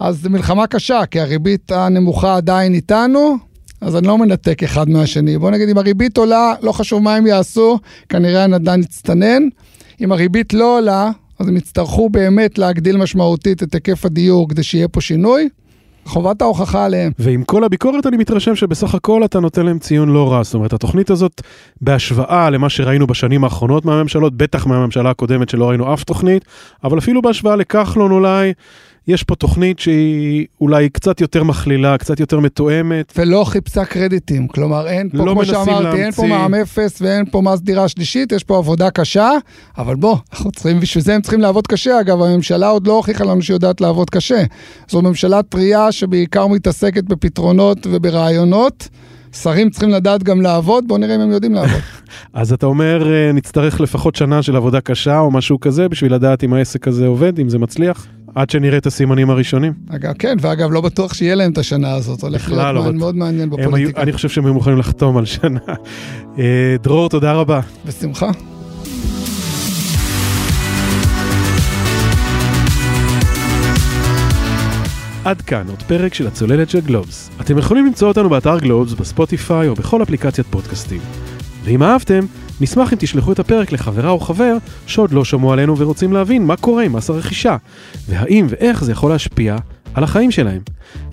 אז 0.00 0.22
זו 0.22 0.30
מלחמה 0.30 0.66
קשה, 0.66 1.06
כי 1.10 1.20
הריבית 1.20 1.72
הנמוכה 1.72 2.36
עדיין 2.36 2.74
איתנו, 2.74 3.36
אז 3.80 3.96
אני 3.96 4.06
לא 4.06 4.18
מנתק 4.18 4.62
אחד 4.62 4.88
מהשני. 4.88 5.38
בוא 5.38 5.50
נגיד, 5.50 5.68
אם 5.68 5.78
הריבית 5.78 6.18
עולה, 6.18 6.54
לא 6.62 6.72
חשוב 6.72 7.02
מה 7.02 7.14
הם 7.14 7.26
יעשו, 7.26 7.78
כנראה 8.08 8.44
הנדל"ן 8.44 8.80
יצטנן. 8.80 9.42
אם 10.00 10.12
הריבית 10.12 10.54
לא 10.54 10.78
עולה, 10.78 11.10
אז 11.38 11.48
הם 11.48 11.56
יצטרכו 11.56 12.10
באמת 12.10 12.58
להגדיל 12.58 12.96
משמעותית 12.96 13.62
את 13.62 13.74
היקף 13.74 14.04
הדיור 14.04 14.48
כדי 14.48 14.62
שיהיה 14.62 14.88
פה 14.88 15.00
שינוי. 15.00 15.48
חובת 16.06 16.42
ההוכחה 16.42 16.84
עליהם. 16.84 17.12
ועם 17.18 17.44
כל 17.44 17.64
הביקורת 17.64 18.06
אני 18.06 18.16
מתרשם 18.16 18.56
שבסך 18.56 18.94
הכל 18.94 19.24
אתה 19.24 19.40
נותן 19.40 19.66
להם 19.66 19.78
ציון 19.78 20.08
לא 20.08 20.32
רע. 20.32 20.42
זאת 20.42 20.54
אומרת, 20.54 20.72
התוכנית 20.72 21.10
הזאת, 21.10 21.42
בהשוואה 21.80 22.50
למה 22.50 22.68
שראינו 22.68 23.06
בשנים 23.06 23.44
האחרונות 23.44 23.84
מהממשלות, 23.84 24.36
בטח 24.36 24.66
מהממשלה 24.66 25.10
הקודמת 25.10 25.48
שלא 25.48 25.68
ראינו 25.68 25.94
אף 25.94 26.04
תוכנית, 26.04 26.44
אבל 26.84 26.98
אפילו 26.98 27.22
בהשוואה 27.22 27.56
לכחלון 27.56 28.10
אולי, 28.10 28.52
יש 29.08 29.22
פה 29.22 29.34
תוכנית 29.34 29.78
שהיא 29.78 30.46
אולי 30.60 30.88
קצת 30.88 31.20
יותר 31.20 31.44
מכלילה, 31.44 31.98
קצת 31.98 32.20
יותר 32.20 32.40
מתואמת. 32.40 33.12
ולא 33.16 33.44
חיפשה 33.44 33.84
קרדיטים, 33.84 34.48
כלומר 34.48 34.86
אין 34.86 35.08
פה, 35.10 35.24
לא 35.24 35.32
כמו 35.32 35.44
שאמרתי, 35.44 36.02
אין 36.02 36.12
פה. 36.12 36.26
מע"מ 36.26 36.54
אפס 36.54 37.02
ואין 37.02 37.24
פה 37.30 37.40
מס 37.40 37.60
דירה 37.60 37.88
שלישית, 37.88 38.32
יש 38.32 38.44
פה 38.44 38.58
עבודה 38.58 38.90
קשה, 38.90 39.30
אבל 39.78 39.96
בוא, 39.96 40.16
אנחנו 40.32 40.52
צריכים, 40.52 40.80
בשביל 40.80 41.04
זה 41.04 41.14
הם 41.14 41.22
צריכים 41.22 41.40
לעבוד 41.40 41.66
קשה. 41.66 42.00
אגב, 42.00 42.22
הממשלה 42.22 42.68
עוד 42.68 42.86
לא 42.86 42.92
הוכיחה 42.92 43.24
לנו 43.24 43.42
שהיא 43.42 43.54
יודעת 43.54 43.80
לעבוד 43.80 44.10
קשה. 44.10 44.42
זו 44.88 45.02
ממשלה 45.02 45.42
טרייה 45.42 45.92
שבעיקר 45.92 46.46
מתעסקת 46.46 47.04
בפתרונות 47.04 47.86
וברעיונות. 47.90 48.88
שרים 49.32 49.70
צריכים 49.70 49.90
לדעת 49.90 50.22
גם 50.22 50.40
לעבוד, 50.40 50.88
בואו 50.88 50.98
נראה 50.98 51.14
אם 51.14 51.20
הם 51.20 51.30
יודעים 51.30 51.54
לעבוד. 51.54 51.80
אז 52.32 52.52
אתה 52.52 52.66
אומר, 52.66 53.12
אה, 53.12 53.32
נצטרך 53.32 53.80
לפחות 53.80 54.16
שנה 54.16 54.42
של 54.42 54.56
עבודה 54.56 54.80
קשה 54.80 55.18
או 55.18 55.30
משהו 55.30 55.60
כזה, 55.60 55.88
בשביל 55.88 56.14
לדעת 56.14 56.44
אם 56.44 56.52
העסק 56.52 56.88
הזה 56.88 57.06
עובד, 57.06 57.38
אם 57.38 57.48
זה 57.48 57.58
מצליח, 57.58 58.06
עד 58.36 58.50
שנראה 58.50 58.78
את 58.78 58.86
הסימנים 58.86 59.30
הראשונים. 59.30 59.72
אגב, 59.88 60.12
כן, 60.18 60.36
ואגב, 60.40 60.72
לא 60.72 60.80
בטוח 60.80 61.14
שיהיה 61.14 61.34
להם 61.34 61.52
את 61.52 61.58
השנה 61.58 61.94
הזאת, 61.94 62.22
הולך 62.22 62.48
להיות 62.48 62.62
לא 62.62 62.72
מעניין-. 62.74 62.98
מאוד 62.98 63.16
מעניין 63.16 63.48
הם 63.52 63.58
היו, 63.58 63.68
בפוליטיקה. 63.68 64.02
אני 64.02 64.12
חושב 64.12 64.28
שהם 64.28 64.46
היו 64.46 64.54
מוכנים 64.54 64.78
לחתום 64.78 65.16
על 65.16 65.24
שנה. 65.24 65.58
אה, 66.38 66.76
דרור, 66.82 67.08
תודה 67.08 67.32
רבה. 67.32 67.60
בשמחה. 67.86 68.30
עד 75.24 75.40
כאן 75.40 75.64
עוד 75.68 75.82
פרק 75.82 76.14
של 76.14 76.26
הצוללת 76.26 76.70
של 76.70 76.80
גלובס. 76.80 77.30
אתם 77.40 77.58
יכולים 77.58 77.86
למצוא 77.86 78.08
אותנו 78.08 78.28
באתר 78.28 78.58
גלובס, 78.58 78.92
בספוטיפיי 78.92 79.68
או 79.68 79.74
בכל 79.74 80.02
אפליקציית 80.02 80.46
פודקאסטים. 80.46 81.00
ואם 81.64 81.82
אהבתם, 81.82 82.20
נשמח 82.60 82.92
אם 82.92 82.98
תשלחו 82.98 83.32
את 83.32 83.38
הפרק 83.38 83.72
לחברה 83.72 84.10
או 84.10 84.20
חבר 84.20 84.56
שעוד 84.86 85.12
לא 85.12 85.24
שמעו 85.24 85.52
עלינו 85.52 85.78
ורוצים 85.78 86.12
להבין 86.12 86.46
מה 86.46 86.56
קורה 86.56 86.84
עם 86.84 86.92
מס 86.92 87.10
הרכישה, 87.10 87.56
והאם 88.08 88.46
ואיך 88.48 88.84
זה 88.84 88.92
יכול 88.92 89.10
להשפיע 89.10 89.56
על 89.94 90.04
החיים 90.04 90.30
שלהם. 90.30 90.62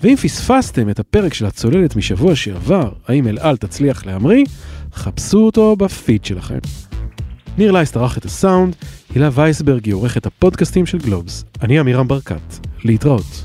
ואם 0.00 0.16
פספסתם 0.16 0.90
את 0.90 0.98
הפרק 0.98 1.34
של 1.34 1.46
הצוללת 1.46 1.96
משבוע 1.96 2.36
שעבר, 2.36 2.92
האם 3.08 3.28
אל 3.28 3.38
על 3.40 3.56
תצליח 3.56 4.06
להמריא, 4.06 4.44
חפשו 4.94 5.38
אותו 5.38 5.76
בפיד 5.76 6.24
שלכם. 6.24 6.58
ניר 7.58 7.72
לייסט 7.72 7.96
ערך 7.96 8.18
את 8.18 8.24
הסאונד, 8.24 8.76
הילה 9.14 9.28
וייסברג 9.32 9.86
היא 9.86 9.94
עורכת 9.94 10.26
הפודקאסטים 10.26 10.86
של 10.86 10.98
גלובס. 10.98 11.44
אני 11.62 11.78
עמירם 11.78 12.08
ברקת. 12.08 12.66
להתראות. 12.84 13.44